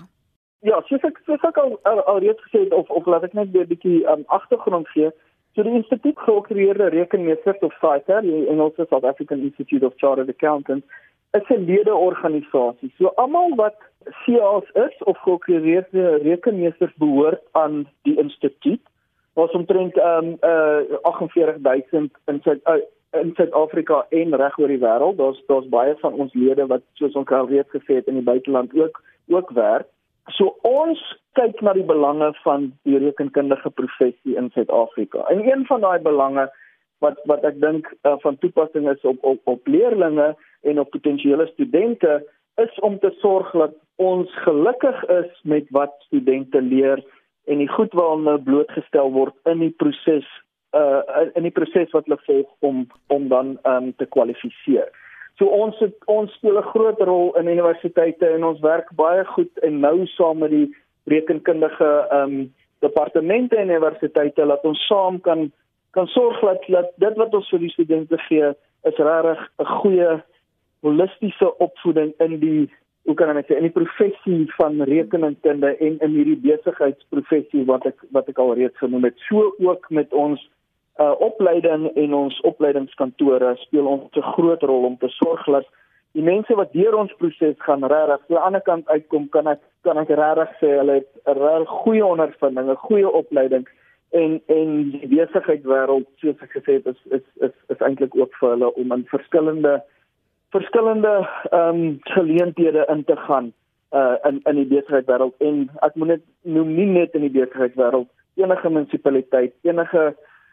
Ja, 0.63 0.79
soos 0.87 1.03
ek 1.05 1.19
soos 1.27 1.43
ek 1.45 1.59
al, 1.59 1.75
al, 1.91 2.01
al 2.07 2.23
reeds 2.23 2.47
gesê 2.47 2.63
het 2.65 2.73
of 2.79 2.91
of 2.95 3.11
laat 3.11 3.27
ek 3.27 3.35
net 3.35 3.51
'n 3.51 3.67
bietjie 3.75 4.07
um, 4.07 4.23
agtergrond 4.39 4.89
gee. 4.95 5.11
So 5.55 5.63
die 5.63 5.75
instituut 5.77 6.19
geoktroeëerde 6.25 6.89
rekenmeesters 6.95 7.59
of 7.61 7.75
SAICA, 7.81 8.23
die 8.25 8.47
Engelse 8.49 8.87
South 8.89 9.05
African 9.05 9.43
Institute 9.45 9.85
of 9.85 9.93
Chartered 10.01 10.31
Accountants, 10.33 10.87
is 11.33 11.49
'n 11.49 11.65
lede-organisasie. 11.65 12.93
So 12.99 13.13
almal 13.17 13.55
wat 13.57 13.77
CA's 14.25 14.65
is 14.73 15.03
of 15.05 15.19
geakkrediteerde 15.19 16.17
rekenmeesters 16.23 16.95
behoort 16.95 17.43
aan 17.53 17.89
die 18.03 18.17
instituut. 18.19 18.81
Ons 19.35 19.53
omtrent 19.53 19.97
ehm 19.97 20.25
um, 20.25 20.37
uh 20.41 21.01
48000 21.03 22.13
in 22.27 22.41
Suid 22.43 22.61
uh, 22.69 22.75
in 23.21 23.33
Suid-Afrika 23.35 24.07
en 24.09 24.37
reg 24.37 24.59
oor 24.59 24.69
die 24.69 24.81
wêreld. 24.81 25.17
Daar's 25.17 25.43
daar's 25.47 25.69
baie 25.69 25.97
van 26.01 26.13
ons 26.13 26.35
lede 26.35 26.67
wat 26.67 26.83
soos 26.93 27.15
ons 27.15 27.29
al 27.29 27.49
reeds 27.49 27.71
gesê 27.71 27.95
het 28.01 28.07
in 28.07 28.15
die 28.15 28.29
buiteland 28.33 28.75
ook 28.75 29.03
ook 29.29 29.51
werk. 29.51 29.87
So 30.27 30.57
ons 30.63 31.21
kyk 31.39 31.61
na 31.61 31.73
die 31.73 31.87
belange 31.87 32.33
van 32.43 32.73
die 32.89 32.99
rekenkundige 32.99 33.71
professie 33.71 34.37
in 34.37 34.51
Suid-Afrika. 34.55 35.25
En 35.29 35.47
een 35.49 35.67
van 35.67 35.81
daai 35.81 35.99
belange 36.01 36.51
wat 37.03 37.19
wat 37.31 37.45
ek 37.45 37.59
dink 37.61 37.89
uh, 38.07 38.15
van 38.23 38.39
toepassing 38.39 38.89
is 38.91 39.01
op 39.09 39.25
op 39.25 39.41
op 39.45 39.67
leerders 39.67 40.37
en 40.63 40.81
op 40.81 40.91
potensiële 40.91 41.47
studente 41.47 42.23
is 42.63 42.79
om 42.81 42.99
te 42.99 43.11
sorg 43.19 43.51
dat 43.53 43.75
ons 43.97 44.31
gelukkig 44.45 45.05
is 45.05 45.41
met 45.43 45.67
wat 45.71 45.95
studente 46.07 46.63
leer 46.63 47.03
en 47.45 47.59
die 47.59 47.69
goed 47.69 47.93
waarna 47.93 48.37
blootgestel 48.37 49.11
word 49.13 49.35
in 49.51 49.65
die 49.65 49.75
proses 49.83 50.29
uh 50.77 51.27
in 51.35 51.49
die 51.49 51.55
proses 51.55 51.91
wat 51.93 52.07
hulle 52.09 52.21
volg 52.27 52.69
om 52.69 52.87
om 53.07 53.29
dan 53.29 53.57
um 53.69 53.93
te 53.97 54.07
kwalifiseer. 54.07 54.89
So 55.41 55.49
ons 55.49 55.79
het, 55.81 55.97
ons 56.07 56.33
speel 56.39 56.59
'n 56.59 56.71
groot 56.73 57.01
rol 57.01 57.37
in 57.41 57.49
universiteite 57.49 58.27
en 58.29 58.45
ons 58.45 58.61
werk 58.61 58.89
baie 58.97 59.25
goed 59.25 59.59
en 59.59 59.81
nou 59.81 60.07
saam 60.07 60.39
met 60.39 60.51
die 60.51 60.69
rekenkundige 61.05 62.07
um 62.13 62.53
departemente 62.83 63.57
en 63.57 63.69
universiteite 63.69 64.47
dat 64.47 64.65
ons 64.65 64.87
saam 64.87 65.21
kan 65.21 65.53
kan 65.91 66.07
sorg 66.07 66.41
dat, 66.41 66.63
dat 66.67 66.93
dit 66.97 67.17
wat 67.17 67.35
ons 67.35 67.49
vir 67.49 67.59
die 67.59 67.71
studente 67.71 68.19
gee 68.29 68.53
is 68.83 68.97
regtig 68.97 69.41
'n 69.59 69.65
goeie 69.65 70.23
holistiese 70.81 71.59
opvoeding 71.59 72.15
in 72.19 72.39
die 72.39 72.71
hoe 73.05 73.15
kan 73.15 73.37
ek 73.37 73.47
sê 73.47 73.59
in 73.59 73.67
die 73.67 73.75
professie 73.75 74.47
van 74.57 74.83
rekeningkunde 74.83 75.77
en 75.77 75.99
in 75.99 76.17
hierdie 76.17 76.39
besigheidsprofessie 76.45 77.65
wat 77.67 77.87
ek 77.87 78.05
wat 78.15 78.29
ek 78.29 78.39
al 78.39 78.55
reeds 78.55 78.79
genoem 78.79 79.05
het. 79.05 79.19
So 79.29 79.55
ook 79.59 79.91
met 79.91 80.13
ons 80.13 80.43
uh 81.01 81.15
opleiding 81.19 81.89
en 81.97 82.15
ons 82.15 82.41
opleidingskantore 82.41 83.55
speel 83.65 83.87
ons 83.87 84.17
'n 84.17 84.33
groot 84.37 84.63
rol 84.63 84.85
om 84.85 84.99
te 84.99 85.09
sorg 85.09 85.47
dat 85.47 85.67
die 86.13 86.23
mense 86.23 86.55
wat 86.55 86.73
deur 86.73 86.95
ons 86.95 87.13
proses 87.21 87.57
gaan 87.67 87.85
regtig 87.85 88.21
aan 88.21 88.35
die 88.35 88.43
ander 88.47 88.65
kant 88.67 88.89
uitkom 88.89 89.29
kan 89.29 89.47
ek 89.47 89.63
kan 89.87 89.99
ek 89.99 90.09
regtig 90.09 90.51
sê 90.61 90.75
hulle 90.79 91.01
het 91.01 91.11
'n 91.27 91.39
regtig 91.39 91.69
goeie 91.85 92.05
ondervinding, 92.07 92.69
'n 92.71 92.85
goeie 92.89 93.09
opleiding 93.09 93.67
en 94.13 94.41
en 94.47 94.91
die 94.93 95.09
besigheidswêreld 95.09 96.07
soos 96.21 96.45
ek 96.45 96.53
gesê 96.59 96.79
het 96.79 96.87
is 96.87 97.01
is 97.19 97.27
is, 97.49 97.55
is 97.73 97.81
eintlik 97.81 98.15
ook 98.17 98.35
vir 98.41 98.55
hulle 98.55 98.75
om 98.75 98.93
in 98.93 99.05
verskillende 99.15 99.81
verskillende 100.53 101.15
ehm 101.51 101.81
um, 101.81 101.99
geleenthede 102.15 102.85
in 102.95 103.05
te 103.05 103.17
gaan 103.17 103.53
uh 103.93 104.17
in 104.29 104.41
in 104.51 104.61
die 104.61 104.69
besigheidswêreld 104.75 105.35
en 105.49 105.71
ek 105.89 105.95
moet 105.95 106.09
net 106.15 106.25
noem 106.43 106.75
nie 106.77 106.87
net 106.87 107.15
in 107.15 107.25
die 107.27 107.35
besigheidswêreld 107.39 108.09
enige 108.45 108.71
munisipaliteit 108.77 109.55
enige 109.63 110.05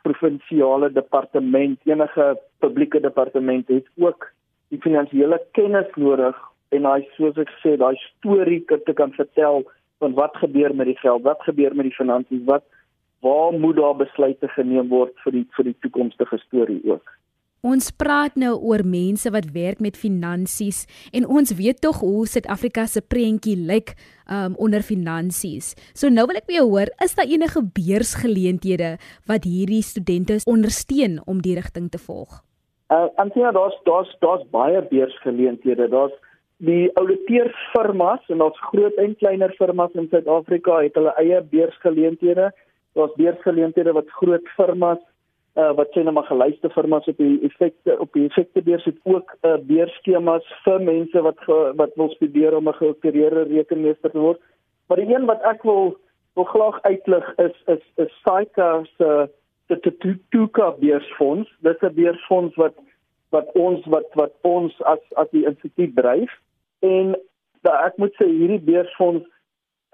provinsiale 0.07 0.91
departement 0.95 1.79
enige 1.93 2.27
publieke 2.59 2.99
departement 2.99 3.67
het 3.67 3.87
ook 3.97 4.31
die 4.73 4.81
finansiële 4.83 5.39
kennis 5.57 5.91
nodig 5.95 6.37
en 6.75 6.85
daai 6.87 7.05
soos 7.15 7.37
ek 7.41 7.51
sê 7.63 7.75
daai 7.81 7.95
storie 8.03 8.61
te 8.69 8.93
kan 8.93 9.13
vertel 9.17 9.63
van 10.03 10.17
wat 10.19 10.37
gebeur 10.41 10.75
met 10.75 10.91
die 10.91 10.99
geld 11.01 11.25
wat 11.27 11.41
gebeur 11.47 11.75
met 11.75 11.89
die 11.89 11.97
finansies 11.97 12.43
wat 12.51 12.65
waar 13.25 13.55
moet 13.63 13.79
daar 13.79 13.97
besluite 13.99 14.47
geneem 14.55 14.91
word 14.93 15.15
vir 15.23 15.39
die 15.39 15.47
vir 15.57 15.71
die 15.71 15.79
toekomstige 15.85 16.39
storie 16.45 16.81
ook 16.93 17.17
Ons 17.59 17.89
praat 17.91 18.37
nou 18.39 18.53
oor 18.55 18.85
mense 18.87 19.27
wat 19.35 19.49
werk 19.51 19.81
met 19.83 19.97
finansies 19.99 20.85
en 21.11 21.25
ons 21.27 21.51
weet 21.59 21.81
tog 21.83 21.99
hoe 21.99 22.23
Suid-Afrika 22.23 22.85
se 22.87 23.03
prentjie 23.03 23.57
lyk 23.59 23.97
um, 24.31 24.55
onder 24.55 24.79
finansies. 24.79 25.73
So 25.91 26.07
nou 26.07 26.23
wil 26.31 26.39
ek 26.39 26.47
by 26.47 26.55
jou 26.61 26.69
hoor, 26.71 26.87
is 27.03 27.19
daar 27.19 27.27
enige 27.27 27.59
beursgeleenthede 27.59 28.93
wat 29.27 29.43
hierdie 29.43 29.83
studente 29.83 30.39
ondersteun 30.47 31.19
om 31.27 31.43
die 31.43 31.57
rigting 31.59 31.91
te 31.91 31.99
volg? 31.99 32.39
Uh, 32.89 33.05
Antia, 33.15 33.51
daar's 33.51 33.77
daar's 33.83 34.15
daar's 34.19 34.49
baie 34.49 34.81
beursgeleenthede. 34.81 35.89
Daar's 35.89 36.15
die 36.57 36.89
ouditeursfirmas 36.97 38.25
en 38.27 38.37
daar's 38.37 38.59
groot 38.71 38.93
en 38.93 39.15
kleiner 39.15 39.53
firmas 39.57 39.93
in 39.93 40.07
Suid-Afrika 40.09 40.81
het 40.81 40.97
hulle 40.97 41.13
eie 41.21 41.41
beursgeleenthede. 41.51 42.49
Daar's 42.93 43.13
beursgeleenthede 43.15 43.93
wat 43.93 44.09
groot 44.09 44.47
firmas 44.55 44.99
uh, 45.55 45.71
wat 45.77 45.93
sê 45.93 46.03
nou 46.03 46.13
maar 46.17 46.27
geluiste 46.29 46.69
firmas 46.73 47.07
op 47.11 47.17
die 47.17 47.37
effekte 47.47 47.95
op 47.99 48.13
die 48.17 48.25
effektebeurs 48.27 48.85
het 48.89 48.99
ook 49.03 49.37
'n 49.41 49.47
uh, 49.47 49.57
beurskemas 49.71 50.45
vir 50.65 50.81
mense 50.81 51.21
wat 51.21 51.39
ge, 51.45 51.57
wat 51.75 51.95
wil 51.95 52.09
studeer 52.09 52.55
om 52.55 52.67
'n 52.69 52.81
geopereerde 52.81 53.43
rekenmeester 53.43 54.11
te 54.11 54.19
word. 54.19 54.39
Maar 54.87 54.97
die 54.97 55.15
een 55.15 55.25
wat 55.25 55.41
ek 55.41 55.63
wil 55.63 55.97
wil 56.33 56.43
graag 56.43 56.81
uitlig 56.81 57.37
is 57.37 57.55
is 57.65 57.83
is 57.95 58.21
SAICA 58.23 58.83
se 58.97 59.29
se 59.77 59.97
Tutuka 59.97 60.71
beursfonds. 60.79 61.49
Dit 61.59 61.75
is 61.81 61.89
'n 61.89 61.93
beursfonds 61.93 62.55
wat 62.55 62.75
wat 63.29 63.51
ons 63.53 63.85
wat 63.85 64.07
wat 64.13 64.33
ons 64.41 64.81
as 64.81 64.99
as 65.15 65.29
die 65.31 65.45
instituut 65.45 65.95
dryf 65.95 66.31
en 66.79 67.15
da, 67.61 67.85
ek 67.85 67.97
moet 67.97 68.13
sê 68.17 68.25
hierdie 68.25 68.63
beursfonds 68.71 69.25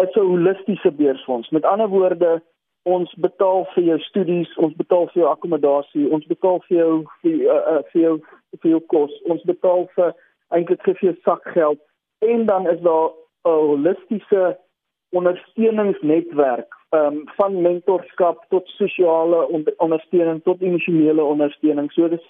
is 0.04 0.16
'n 0.16 0.20
holistiese 0.20 0.92
beursfonds. 0.92 1.50
Met 1.50 1.66
ander 1.66 1.88
woorde 1.88 2.42
ons 2.84 3.14
betaal 3.14 3.66
vir 3.74 3.84
jou 3.84 4.00
studies, 4.00 4.58
ons 4.58 4.76
betaal 4.76 5.08
vir 5.08 5.22
jou 5.22 5.30
akkommodasie, 5.32 6.12
ons 6.12 6.26
betaal 6.26 6.62
vir 6.68 6.78
jou 6.78 7.04
vir 7.22 7.36
uh, 7.56 7.82
vir 7.92 8.02
jou 8.02 8.16
vir 8.62 8.72
jou 8.72 8.80
kos, 8.80 9.22
ons 9.24 9.44
betaal 9.44 9.88
vir 9.96 10.14
eintlik 10.50 10.84
vir 10.84 11.00
jou 11.00 11.16
sakgeld 11.24 11.80
en 12.20 12.46
dan 12.46 12.68
is 12.68 12.80
daar 12.82 13.10
'n 13.46 13.60
holistiese 13.70 14.58
ondersteuningsnetwerk 15.12 16.75
um, 16.96 17.24
van 17.38 17.62
mentorskap 17.62 18.46
tot 18.50 18.68
sosiale 18.78 19.48
onder 19.48 19.74
ondersteuning 19.78 20.44
tot 20.44 20.62
emosionele 20.62 21.24
ondersteuning. 21.24 21.92
So 21.92 22.08
dis 22.10 22.26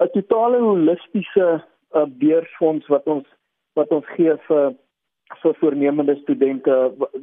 'n 0.00 0.10
totale 0.12 0.58
holistiese 0.58 1.48
uh, 1.94 2.06
beursfonds 2.22 2.86
wat 2.86 3.06
ons 3.06 3.26
wat 3.78 3.90
ons 3.90 4.06
gee 4.16 4.36
vir 4.48 4.74
vir 5.42 5.54
voornemende 5.60 6.16
studente 6.22 6.76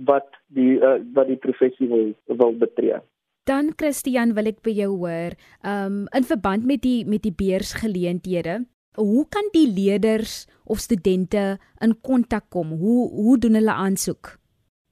wat 0.05 0.29
die 0.55 0.79
uh, 0.79 0.97
wat 1.13 1.27
die 1.27 1.41
professie 1.45 1.87
wil 1.87 2.13
wil 2.25 2.53
betree. 2.53 2.99
Dan 3.47 3.71
Christian 3.79 4.33
wil 4.35 4.49
ek 4.51 4.59
by 4.63 4.73
jou 4.75 4.91
hoor, 4.99 5.35
um 5.63 6.07
in 6.15 6.25
verband 6.27 6.65
met 6.67 6.81
die 6.83 7.05
met 7.07 7.23
die 7.23 7.35
beursgeleenthede, 7.35 8.65
hoe 8.99 9.25
kan 9.29 9.47
die 9.53 9.67
leerders 9.67 10.47
of 10.65 10.83
studente 10.83 11.57
in 11.79 11.95
kontak 12.01 12.49
kom? 12.49 12.75
Hoe 12.81 13.07
hoe 13.11 13.37
doen 13.39 13.55
hulle 13.59 13.71
aansoek? 13.71 14.35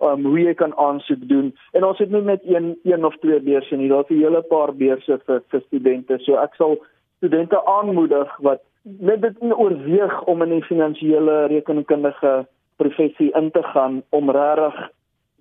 um, 0.00 0.24
hoe 0.24 0.40
jy 0.40 0.54
kan 0.54 0.76
aansoek 0.76 1.28
doen. 1.28 1.52
En 1.72 1.84
ons 1.84 1.98
het 1.98 2.10
nie 2.10 2.22
net 2.22 2.42
een 2.44 2.74
een 2.82 3.04
of 3.04 3.16
twee 3.22 3.40
beurse 3.40 3.76
nie. 3.76 3.88
Daar's 3.88 4.10
'n 4.10 4.22
hele 4.22 4.42
paar 4.42 4.74
beurse 4.74 5.20
vir, 5.26 5.42
vir 5.48 5.60
studente. 5.66 6.18
So 6.18 6.36
ek 6.36 6.54
sal 6.54 6.78
studente 7.16 7.64
aanmoedig 7.66 8.36
wat 8.38 8.62
net 8.82 9.22
dit 9.22 9.36
oorweeg 9.40 10.22
om 10.24 10.42
in 10.42 10.48
die 10.48 10.64
finansiële 10.64 11.46
rekenkundige 11.46 12.46
professie 12.76 13.30
in 13.32 13.50
te 13.50 13.62
gaan 13.62 14.02
om 14.10 14.30
regtig 14.30 14.90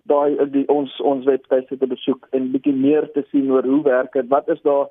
daai 0.03 0.49
die 0.51 0.67
ons 0.67 1.01
ons 1.01 1.25
webwerf 1.25 1.67
te 1.67 1.87
besoek 1.87 2.27
en 2.31 2.51
bietjie 2.51 2.75
meer 2.75 3.07
te 3.15 3.23
sien 3.31 3.51
oor 3.51 3.63
hoe 3.63 3.83
werk 3.83 4.13
dit 4.13 4.27
wat 4.27 4.49
is 4.49 4.61
daar 4.61 4.87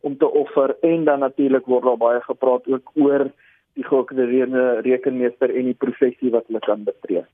om 0.00 0.16
te 0.18 0.30
offer. 0.30 0.76
En 0.80 1.04
dan 1.04 1.18
natuurlik 1.18 1.66
word 1.66 1.84
daar 1.84 1.96
baie 1.96 2.20
gepraat 2.20 2.68
ook 2.68 2.90
oor 2.94 3.30
die 3.74 3.84
geokkreerde 3.84 4.80
rekenmeester 4.86 5.50
en 5.50 5.70
die 5.72 5.80
professie 5.86 6.30
wat 6.30 6.46
hulle 6.46 6.60
kan 6.64 6.84
betree. 6.84 7.24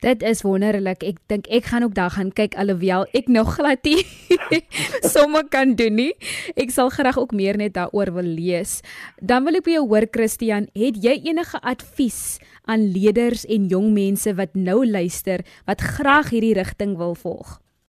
Dit 0.00 0.22
is 0.24 0.40
wonderlik. 0.40 1.02
Ek 1.04 1.18
dink 1.28 1.48
ek 1.52 1.66
gaan 1.68 1.84
ook 1.84 1.92
daar 1.92 2.14
gaan 2.14 2.30
kyk 2.32 2.54
alhoewel 2.56 3.02
ek 3.12 3.26
nog 3.28 3.50
glad 3.58 3.84
nie 3.84 4.00
somme 5.12 5.42
kan 5.52 5.74
doen 5.76 5.98
nie. 5.98 6.14
Ek 6.56 6.72
sal 6.72 6.88
graag 6.88 7.18
ook 7.20 7.34
meer 7.36 7.58
net 7.60 7.74
daaroor 7.76 8.08
wil 8.16 8.30
lees. 8.38 8.78
Dan 9.20 9.44
wil 9.44 9.58
ek 9.60 9.66
by 9.66 9.74
jou 9.74 9.82
hoor 9.90 10.06
Christian, 10.08 10.70
het 10.72 10.96
jy 11.04 11.18
enige 11.28 11.60
advies 11.60 12.40
aan 12.64 12.86
leerders 12.94 13.44
en 13.44 13.66
jong 13.68 13.90
mense 13.92 14.32
wat 14.40 14.56
nou 14.56 14.86
luister 14.88 15.44
wat 15.68 15.84
graag 15.84 16.32
hierdie 16.32 16.56
rigting 16.56 16.96
wil 16.96 17.12
volg? 17.12 17.58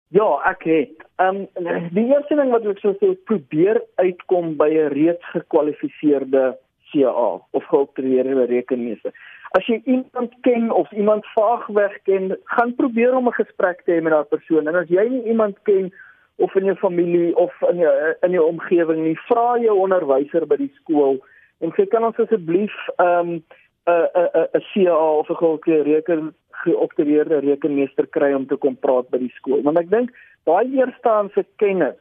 Ja, 0.09 0.41
ek 0.49 0.65
het. 0.65 1.05
Ehm 1.21 1.45
um, 1.53 1.85
die 1.93 2.07
eerste 2.09 2.33
ding 2.33 2.49
wat 2.49 2.65
ek 2.65 2.81
sou 2.81 2.95
sê, 2.97 3.13
probeer 3.29 3.77
uitkom 4.01 4.57
by 4.57 4.73
'n 4.73 4.89
reeds 4.97 5.25
gekwalifiseerde 5.37 6.57
CA 6.89 7.29
of 7.53 7.69
geoktreerde 7.69 8.49
rekenmeester 8.49 9.13
as 9.57 9.65
jy 9.67 9.81
iemand 9.85 10.33
ken 10.41 10.71
of 10.71 10.91
iemand 10.91 11.25
vaagweg 11.35 11.97
ken, 12.07 12.37
gaan 12.43 12.75
probeer 12.75 13.15
om 13.15 13.27
'n 13.27 13.39
gesprek 13.41 13.83
te 13.83 13.91
hê 13.91 14.01
met 14.01 14.11
daardie 14.11 14.37
persoon. 14.37 14.67
En 14.67 14.75
as 14.75 14.87
jy 14.87 15.07
nie 15.09 15.23
iemand 15.23 15.57
ken 15.63 15.91
of 16.35 16.55
in 16.55 16.65
jou 16.65 16.75
familie 16.75 17.35
of 17.35 17.53
in 17.69 17.77
jou 17.77 18.15
in 18.21 18.31
jou 18.31 18.45
omgewing 18.47 19.03
nie, 19.03 19.19
vra 19.27 19.57
jou 19.59 19.77
onderwyser 19.77 20.47
by 20.47 20.55
die 20.55 20.71
skool 20.81 21.19
en 21.59 21.71
sê 21.71 21.87
kan 21.87 22.03
ons 22.03 22.19
asseblief 22.19 22.73
ehm, 22.97 23.41
'n 23.87 24.07
'n 24.15 24.29
'n 24.33 24.47
'n 24.53 24.63
CA 24.73 25.11
of 25.21 25.29
'n 25.29 25.35
geoktreerde 25.35 26.33
geoktreerde 26.63 27.39
rekenmeester 27.39 28.07
kry 28.07 28.33
om 28.33 28.45
te 28.47 28.55
kom 28.55 28.75
praat 28.75 29.09
by 29.09 29.17
die 29.17 29.33
skool. 29.35 29.61
Want 29.61 29.79
ek 29.79 29.89
dink 29.89 30.11
daai 30.45 30.65
eerstehandse 30.77 31.45
kennis 31.55 31.97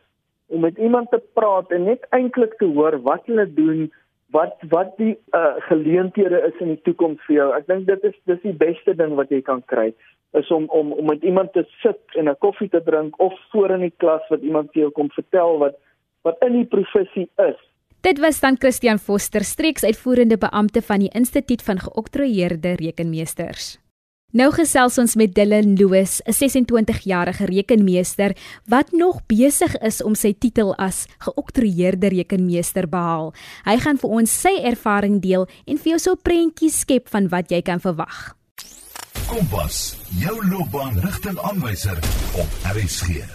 om 0.48 0.60
met 0.60 0.78
iemand 0.78 1.10
te 1.10 1.22
praat 1.34 1.70
en 1.70 1.84
net 1.84 2.06
eintlik 2.10 2.56
te 2.58 2.66
hoor 2.66 2.98
wat 3.02 3.26
hulle 3.26 3.46
doen 3.54 3.92
wat 4.30 4.56
wat 4.70 4.96
die 4.98 5.16
uh, 5.34 5.58
geleenthede 5.68 6.40
is 6.46 6.60
in 6.60 6.74
die 6.74 6.82
toekoms 6.86 7.20
vir 7.26 7.36
jou. 7.36 7.48
Ek 7.56 7.66
dink 7.66 7.86
dit 7.86 8.04
is 8.04 8.16
dis 8.30 8.42
die 8.42 8.56
beste 8.56 8.94
ding 8.94 9.16
wat 9.18 9.30
jy 9.30 9.42
kan 9.42 9.62
kry 9.66 9.90
is 10.38 10.50
om 10.54 10.68
om 10.70 10.92
om 10.92 11.06
met 11.10 11.22
iemand 11.26 11.52
te 11.52 11.64
sit 11.82 12.00
en 12.14 12.28
'n 12.28 12.38
koffie 12.38 12.68
te 12.68 12.82
drink 12.82 13.18
of 13.20 13.34
voor 13.50 13.70
in 13.70 13.80
die 13.88 13.96
klas 13.96 14.22
wat 14.30 14.42
iemand 14.42 14.72
vir 14.72 14.82
jou 14.82 14.90
kom 14.90 15.10
vertel 15.10 15.58
wat 15.58 15.76
wat 16.22 16.36
in 16.46 16.52
die 16.52 16.68
professie 16.68 17.28
is. 17.36 17.58
Dit 18.00 18.18
was 18.18 18.40
dan 18.40 18.56
Christian 18.56 18.98
Foster, 18.98 19.44
streeks 19.44 19.84
uitvoerende 19.84 20.38
beampte 20.38 20.82
van 20.82 20.98
die 20.98 21.10
Instituut 21.12 21.62
van 21.62 21.78
Geoktroeëerde 21.78 22.74
Rekenmeesters. 22.74 23.78
Nou 24.30 24.52
gesels 24.54 24.94
ons 25.02 25.16
met 25.18 25.32
Dylan 25.34 25.72
Louis, 25.74 26.20
'n 26.22 26.32
26-jarige 26.32 27.44
rekenmeester 27.50 28.36
wat 28.64 28.92
nog 28.92 29.26
besig 29.26 29.74
is 29.82 30.02
om 30.02 30.14
sy 30.14 30.36
titel 30.38 30.74
as 30.78 31.06
geoktroeëerde 31.18 32.08
rekenmeester 32.08 32.88
behaal. 32.88 33.34
Hy 33.64 33.76
gaan 33.78 33.98
vir 33.98 34.10
ons 34.10 34.40
sy 34.40 34.54
ervaring 34.62 35.20
deel 35.20 35.48
en 35.66 35.78
vir 35.78 35.90
jou 35.90 35.98
so 35.98 36.12
'n 36.12 36.22
prentjie 36.22 36.70
skep 36.70 37.08
van 37.08 37.28
wat 37.28 37.50
jy 37.50 37.60
kan 37.62 37.80
verwag. 37.80 38.36
Kompas, 39.26 39.96
jou 40.20 40.46
loopbaanrigtingaanwyser 40.46 41.98
op 42.38 42.48
RSG. 42.76 43.26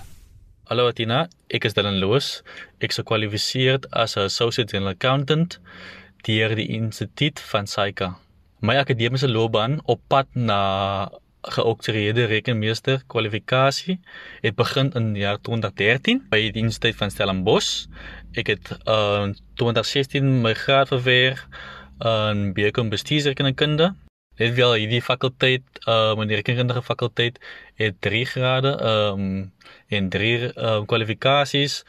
Hallo 0.64 0.92
Tina, 0.92 1.28
ek 1.50 1.66
is 1.66 1.74
Dylan 1.74 2.00
Louis. 2.00 2.42
Ek 2.80 2.90
is 2.90 2.98
gekwalifiseer 2.98 3.80
as 3.92 4.16
'n 4.16 4.20
associate 4.22 4.72
general 4.72 4.94
accountant 4.94 5.60
deur 6.24 6.56
die 6.56 6.68
Instituut 6.68 7.40
van 7.40 7.68
SAICA 7.68 8.25
my 8.65 8.78
akademiese 8.82 9.28
loopbaan 9.30 9.80
op 9.86 10.01
pad 10.08 10.28
na 10.34 10.62
geoktroeëerde 11.41 12.23
rekenmeester 12.25 13.04
kwalifikasie 13.08 13.99
het 14.41 14.56
begin 14.58 14.89
in 14.97 15.12
die 15.13 15.21
jaar 15.21 15.38
2013 15.41 16.23
by 16.32 16.39
die 16.47 16.62
Universiteit 16.63 16.97
van 16.97 17.13
Stellenbosch. 17.13 17.86
Ek 18.34 18.49
het 18.49 18.71
uh, 18.89 19.28
in 19.28 19.36
2016 19.62 20.41
my 20.41 20.56
graad 20.58 20.89
verweer 20.89 21.45
in 22.01 22.49
BCom 22.58 22.89
bestuursrekenkunde. 22.89 23.93
Dit 24.36 24.58
wel 24.58 24.73
hierdie 24.73 25.01
fakulteit, 25.01 25.63
uh, 25.86 26.15
my 26.17 26.25
rekenkundige 26.28 26.82
fakulteit 26.84 27.38
het 27.80 28.01
3 28.01 28.25
grade 28.34 28.73
um 28.89 29.54
en 29.88 30.10
3 30.10 30.34
uh, 30.41 30.82
kwalifikasies 30.89 31.84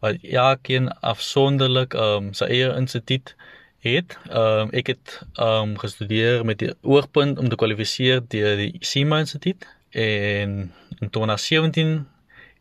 wat 0.00 0.24
elkeen 0.24 0.88
afsonderlik 1.04 1.94
um 1.94 2.32
sy 2.32 2.48
eie 2.48 2.72
instituut 2.80 3.36
het. 3.84 4.18
Ehm 4.28 4.66
um, 4.66 4.70
ek 4.72 4.86
het 4.92 5.20
ehm 5.32 5.70
um, 5.70 5.78
gestudeer 5.78 6.44
met 6.44 6.58
die 6.58 6.72
oogpunt 6.82 7.38
om 7.38 7.48
te 7.48 7.56
kwalifiseer 7.56 8.22
deur 8.28 8.56
die 8.56 8.76
SEMA 8.80 9.18
Instituut 9.18 9.66
en 9.90 10.72
in 10.98 11.10
2017 11.10 12.06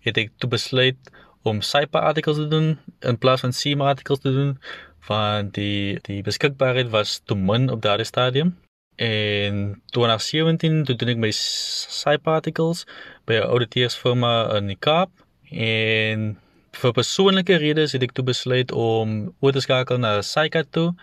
het 0.04 0.18
ek 0.18 0.32
toe 0.38 0.50
besluit 0.50 1.12
om 1.44 1.62
SAIPA 1.62 2.00
artikels 2.00 2.38
te 2.38 2.48
doen 2.48 2.78
in 3.00 3.18
plaas 3.18 3.44
van 3.44 3.54
SEMA 3.54 3.88
artikels 3.94 4.20
te 4.20 4.32
doen 4.32 4.58
want 5.08 5.54
die 5.54 6.00
die 6.08 6.22
beskikbaarheid 6.24 6.90
was 6.90 7.22
te 7.26 7.36
min 7.36 7.70
op 7.72 7.82
daardie 7.82 8.08
stadium. 8.08 8.56
En 8.96 9.82
2017 9.86 10.84
toe 10.84 10.96
doen 10.96 11.10
ek 11.16 11.18
my 11.26 11.32
SAIPA 11.36 12.40
artikels 12.40 12.86
by 13.26 13.40
'n 13.40 13.50
ouditeursfirma 13.50 14.34
in 14.58 14.68
die 14.68 14.80
Kaap 14.80 15.12
en 15.52 16.38
vir 16.82 16.94
persoonlike 16.94 17.58
redes 17.62 17.94
het 17.96 18.04
ek 18.04 18.16
toe 18.18 18.26
besluit 18.26 18.72
om 18.72 19.34
oor 19.40 19.54
te 19.54 19.62
skakel 19.64 20.02
na 20.02 20.22
Saika 20.22 20.64
toe 20.64 20.94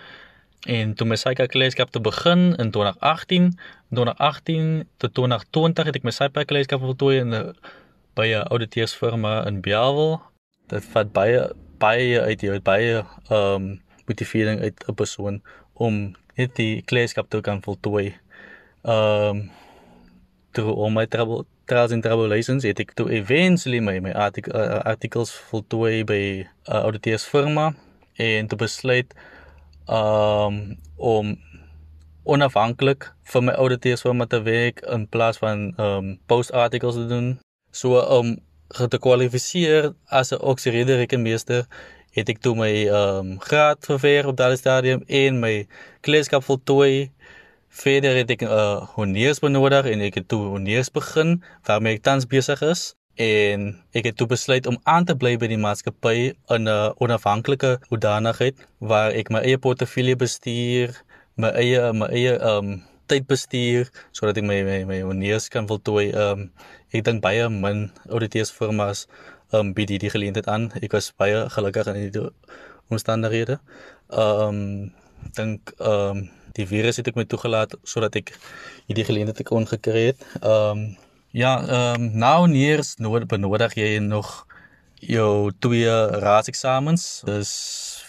en 0.66 0.94
toe 0.94 1.06
my 1.08 1.16
Saika 1.16 1.46
kleeskap 1.46 1.90
te 1.90 2.00
begin 2.00 2.54
in 2.58 2.72
2018 2.74 3.52
2018 3.94 4.88
tot 4.98 5.14
2020 5.14 5.90
het 5.90 6.00
ek 6.00 6.08
my 6.08 6.14
Saika 6.14 6.44
kleeskap 6.44 6.80
voltooi 6.80 7.20
in 7.20 7.34
'n 7.34 7.54
by 8.14 8.26
'n 8.34 8.48
ouditeursfirma 8.50 9.46
in 9.46 9.60
Bellville 9.60 10.20
dit 10.68 10.84
vat 10.94 11.12
baie 11.12 11.50
baie 11.80 12.20
uit 12.20 12.40
jou 12.40 12.60
baie 12.60 13.02
ehm 13.30 13.54
um, 13.54 13.80
motivering 14.10 14.60
uit 14.60 14.84
'n 14.88 14.94
persoon 14.94 15.42
om 15.74 16.14
net 16.36 16.54
die 16.56 16.82
kleeskap 16.82 17.28
te 17.30 17.40
kan 17.40 17.62
voltooi. 17.62 18.14
Ehm 18.82 19.36
um, 19.36 19.50
toe 20.52 20.72
om 20.72 20.92
my 20.92 21.06
trouble 21.06 21.44
trials 21.70 21.92
and 21.94 22.02
tribulations 22.06 22.66
het 22.66 22.80
ek 22.82 22.94
toe 22.98 23.06
eventually 23.14 23.80
my 23.88 23.96
my 24.02 24.14
artik 24.26 24.50
uh, 24.50 24.80
articles 24.92 25.30
voltooi 25.50 26.02
by 26.04 26.22
'n 26.42 26.48
uh, 26.72 26.82
auditeursfirma 26.86 27.66
en 28.28 28.46
te 28.50 28.56
besluit 28.56 29.14
um 29.98 30.76
om 30.96 31.36
onafhanklik 32.24 33.08
vir 33.32 33.42
my 33.42 33.54
auditeursfirma 33.64 34.26
te 34.26 34.42
werk 34.42 34.82
in 34.96 35.06
plaas 35.08 35.38
van 35.42 35.72
um 35.78 36.18
post 36.26 36.52
articles 36.52 36.94
te 36.94 37.06
doen. 37.06 37.38
So 37.70 37.98
um, 38.18 38.36
te 38.88 38.98
kwalifiseer 38.98 39.92
as 40.06 40.32
'n 40.32 40.42
auxiliary 40.50 40.96
rekenmeester 41.02 41.66
het 42.12 42.28
ek 42.28 42.40
toe 42.42 42.54
my 42.54 42.88
um 42.88 43.38
graad 43.40 43.78
verweer 43.86 44.26
op 44.26 44.36
daardie 44.36 44.58
stadium 44.58 45.02
en 45.06 45.40
my 45.40 45.66
kleerskap 46.00 46.42
voltooi 46.42 47.10
Verder 47.70 48.16
het 48.18 48.30
ek 48.30 48.42
'n 48.42 48.50
uh, 48.50 48.82
honeurs 48.98 49.38
benodig 49.38 49.86
en 49.86 50.00
ek 50.02 50.14
het 50.14 50.28
toe 50.28 50.42
honeurs 50.50 50.90
begin 50.90 51.42
waarmee 51.62 51.94
ek 51.94 52.02
tans 52.02 52.26
besig 52.26 52.62
is 52.66 52.96
en 53.14 53.76
ek 53.94 54.04
het 54.04 54.16
toe 54.16 54.26
besluit 54.26 54.66
om 54.66 54.78
aan 54.82 55.04
te 55.04 55.14
bly 55.14 55.36
by 55.38 55.46
die 55.46 55.60
maatskappy 55.60 56.34
in 56.54 56.66
'n 56.66 56.94
onafhanklike 56.98 57.78
hoedanigheid 57.88 58.56
waar 58.78 59.14
ek 59.14 59.30
my 59.30 59.40
eie 59.46 59.58
portefeulje 59.58 60.16
bestuur, 60.16 60.90
my 61.36 61.50
eie 61.62 61.92
my 61.92 62.08
eie 62.10 62.34
um 62.42 62.82
tyd 63.06 63.26
bestuur 63.26 63.86
sodat 64.12 64.38
ek 64.38 64.44
my 64.50 64.62
my, 64.62 64.84
my 64.84 65.00
honeurs 65.02 65.48
kan 65.48 65.66
voltooi. 65.70 66.10
Um 66.14 66.50
ek 66.90 67.04
dink 67.04 67.22
baie 67.22 67.48
min 67.48 67.92
auditeursfirmas 68.10 69.06
um 69.52 69.74
bied 69.74 69.94
die 69.94 70.10
geleentheid 70.10 70.48
aan. 70.48 70.72
Ek 70.82 70.92
was 70.92 71.12
baie 71.12 71.46
gelukkig 71.48 71.86
in 71.86 72.10
die 72.10 72.28
omstandighede. 72.90 73.60
Um 74.10 74.90
dink 75.38 75.70
um 75.78 76.30
die 76.56 76.66
virus 76.66 77.00
het 77.00 77.08
ek 77.10 77.18
my 77.18 77.26
toegelaat 77.28 77.76
sodat 77.84 78.16
ek 78.20 78.32
hierdie 78.88 79.06
geleentheid 79.08 79.46
kon 79.48 79.68
gekry 79.68 80.10
het. 80.12 80.26
Ehm 80.40 80.84
um, 80.84 80.84
ja, 81.30 81.52
ehm 81.62 82.02
um, 82.02 82.10
nou 82.18 82.48
neers 82.50 82.96
nood 82.98 83.28
benodig 83.30 83.76
jy 83.78 83.98
nog 84.02 84.46
jou 85.00 85.52
twee 85.58 85.92
raadseksamens. 86.24 87.22
Dis 87.26 87.52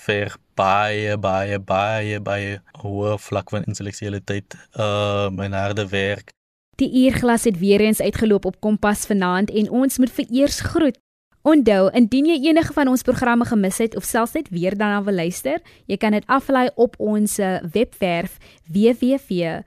vir 0.05 0.35
baie 0.57 1.17
baie 1.17 1.59
baie 1.59 2.19
baie 2.19 2.59
hoë 2.81 3.17
vlak 3.21 3.53
van 3.53 3.67
intellektualiteit 3.67 4.57
ehm 4.73 5.37
um, 5.37 5.45
en 5.45 5.57
harde 5.57 5.87
werk. 5.87 6.33
Die 6.81 6.89
uurglas 7.05 7.43
het 7.43 7.59
weer 7.59 7.81
eens 7.81 8.01
uitgeloop 8.01 8.45
op 8.45 8.59
Kompas 8.59 9.05
vanaand 9.05 9.51
en 9.51 9.69
ons 9.69 9.97
moet 9.97 10.11
vereers 10.11 10.59
groet 10.59 10.97
Onthou, 11.41 11.87
indien 11.97 12.27
jy 12.29 12.35
enige 12.51 12.69
van 12.75 12.85
ons 12.91 13.01
programme 13.01 13.41
gemis 13.49 13.79
het 13.81 13.95
of 13.97 14.05
selfs 14.05 14.35
net 14.37 14.51
weer 14.53 14.75
daarna 14.77 15.01
wil 15.07 15.17
luister, 15.17 15.57
jy 15.89 15.97
kan 15.97 16.13
dit 16.13 16.21
aflaai 16.29 16.69
op 16.77 16.93
ons 17.01 17.39
eh, 17.41 17.57
webwerf 17.73 18.37
www.rsg.co.za. 18.69 19.63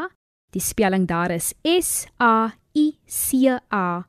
Die 0.54 0.62
spelling 0.62 1.06
daar 1.06 1.30
is 1.30 1.54
S 1.62 2.06
A 2.22 2.54
ica.co.za 2.72 4.04